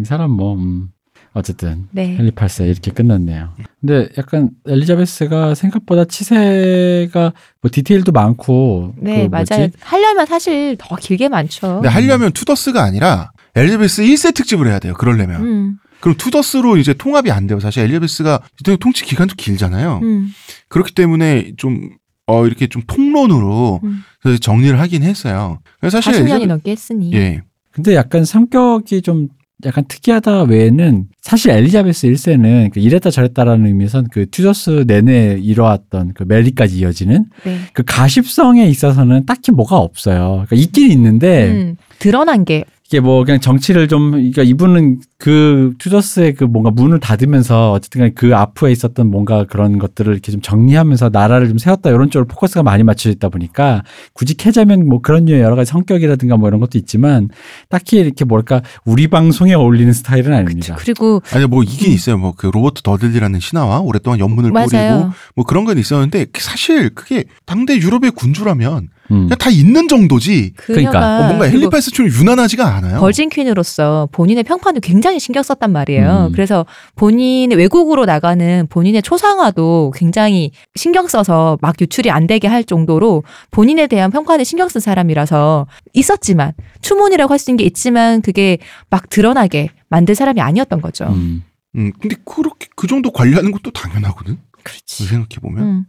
[0.00, 0.88] 이 사람 뭐 음,
[1.36, 2.16] 어쨌든 네.
[2.18, 3.50] 헨리 8세 이렇게 끝났네요.
[3.80, 9.52] 근데 약간 엘리자베스가 생각보다 치세가 뭐 디테일도 많고 네, 그 뭐지?
[9.52, 9.68] 맞아요.
[9.80, 11.74] 하려면 사실 더 길게 많죠.
[11.82, 14.94] 근데 하려면 튜더스가 아니라 엘리자베스 1세 특집을 해야 돼요.
[14.94, 15.42] 그러려면.
[15.42, 17.58] 음, 그럼 튜더스로 이제 통합이 안 돼요.
[17.60, 18.40] 사실 엘리자베스가
[18.80, 20.00] 통치 기간도 길잖아요.
[20.02, 20.28] 음,
[20.68, 21.90] 그렇기 때문에 좀,
[22.26, 24.02] 어, 이렇게 좀 통론으로 음.
[24.40, 25.58] 정리를 하긴 했어요.
[25.80, 27.12] 그래서 사실 40년이 엘리자베- 넘게 했으니.
[27.14, 27.42] 예.
[27.72, 29.28] 근데 약간 성격이 좀
[29.64, 36.24] 약간 특이하다 외에는 사실 엘리자베스 1세는 그 이랬다 저랬다라는 의미에선 그 튜더스 내내 이뤄왔던 그
[36.26, 37.58] 메리까지 이어지는 네.
[37.72, 40.44] 그 가십성에 있어서는 딱히 뭐가 없어요.
[40.46, 46.34] 그러니까 있긴 있는데 음, 드러난 게 이게 뭐 그냥 정치를 좀 그러니까 이분은 그 튜더스의
[46.34, 51.08] 그 뭔가 문을 닫으면서 어쨌든 간에 그 앞에 있었던 뭔가 그런 것들을 이렇게 좀 정리하면서
[51.08, 53.82] 나라를 좀 세웠다 이런 쪽으로 포커스가 많이 맞춰져 있다 보니까
[54.12, 57.30] 굳이 캐자면 뭐 그런 류의 여러 가지 성격이라든가 뭐 이런 것도 있지만
[57.70, 60.76] 딱히 이렇게 뭘까 우리 방송에 어울리는 스타일은 아닙니다.
[60.78, 62.18] 그리고 아니, 뭐 이긴 있어요.
[62.18, 65.12] 뭐 그 로버트 더들리라는 신하와 오랫동안 연문을 뿌리고 맞아요.
[65.34, 69.24] 뭐 그런 건 있었는데 사실 그게 당대 유럽의 군주라면 음.
[69.28, 70.52] 그냥 다 있는 정도지.
[70.56, 70.98] 그러니까.
[71.20, 73.00] 어, 뭔가 그리고 헬리패스처럼 유난하지가 않아요.
[73.00, 76.28] 버진 퀸으로서 본인의 평판을 굉장히 신경 썼단 말이에요.
[76.30, 76.32] 음.
[76.32, 83.22] 그래서 본인 외국으로 나가는 본인의 초상화도 굉장히 신경 써서 막 유출이 안 되게 할 정도로
[83.50, 89.10] 본인에 대한 평판에 신경 쓴 사람이라서 있었지만 추문이라고 할 수 있는 게 있지만 그게 막
[89.10, 91.04] 드러나게 만들 사람이 아니었던 거죠.
[91.06, 91.44] 음.
[91.76, 94.38] 음, 근데 그렇게 그 정도 관리하는 것도 당연하거든.
[94.64, 95.04] 그렇지.
[95.04, 95.62] 생각해 보면.
[95.62, 95.84] 음.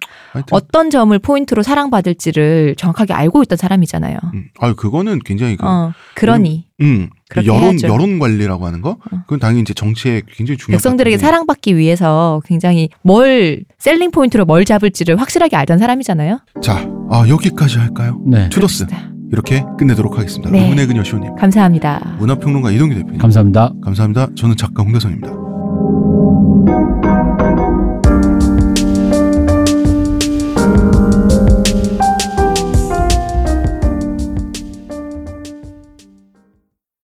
[0.52, 4.18] 어떤 점을 포인트로 사랑받을지를 정확하게 알고 있던 사람이잖아요.
[4.34, 7.88] 음, 아 그거는 굉장히 그, 어, 그러니 음, 그렇게 여론 해야죠.
[7.88, 9.18] 여론 관리라고 하는 거, 어.
[9.24, 10.78] 그건 당연히 이제 정치에 굉장히 중요한.
[10.78, 11.18] 백성들에게.
[11.18, 16.40] 사랑받기 위해서 굉장히 뭘 셀링 포인트로 뭘 잡을지를 확실하게 알던 사람이잖아요.
[16.62, 18.22] 자, 아 여기까지 할까요?
[18.26, 18.50] 네.
[18.50, 18.86] 투더스.
[19.32, 20.52] 이렇게 끝내도록 하겠습니다.
[20.52, 20.64] 네.
[20.64, 22.18] 의문의 그녀 시호님, 감사합니다.
[22.20, 23.72] 문화평론가 이동규 대표님, 감사합니다.
[23.84, 24.28] 감사합니다.
[24.36, 25.30] 저는 작가 홍대선입니다.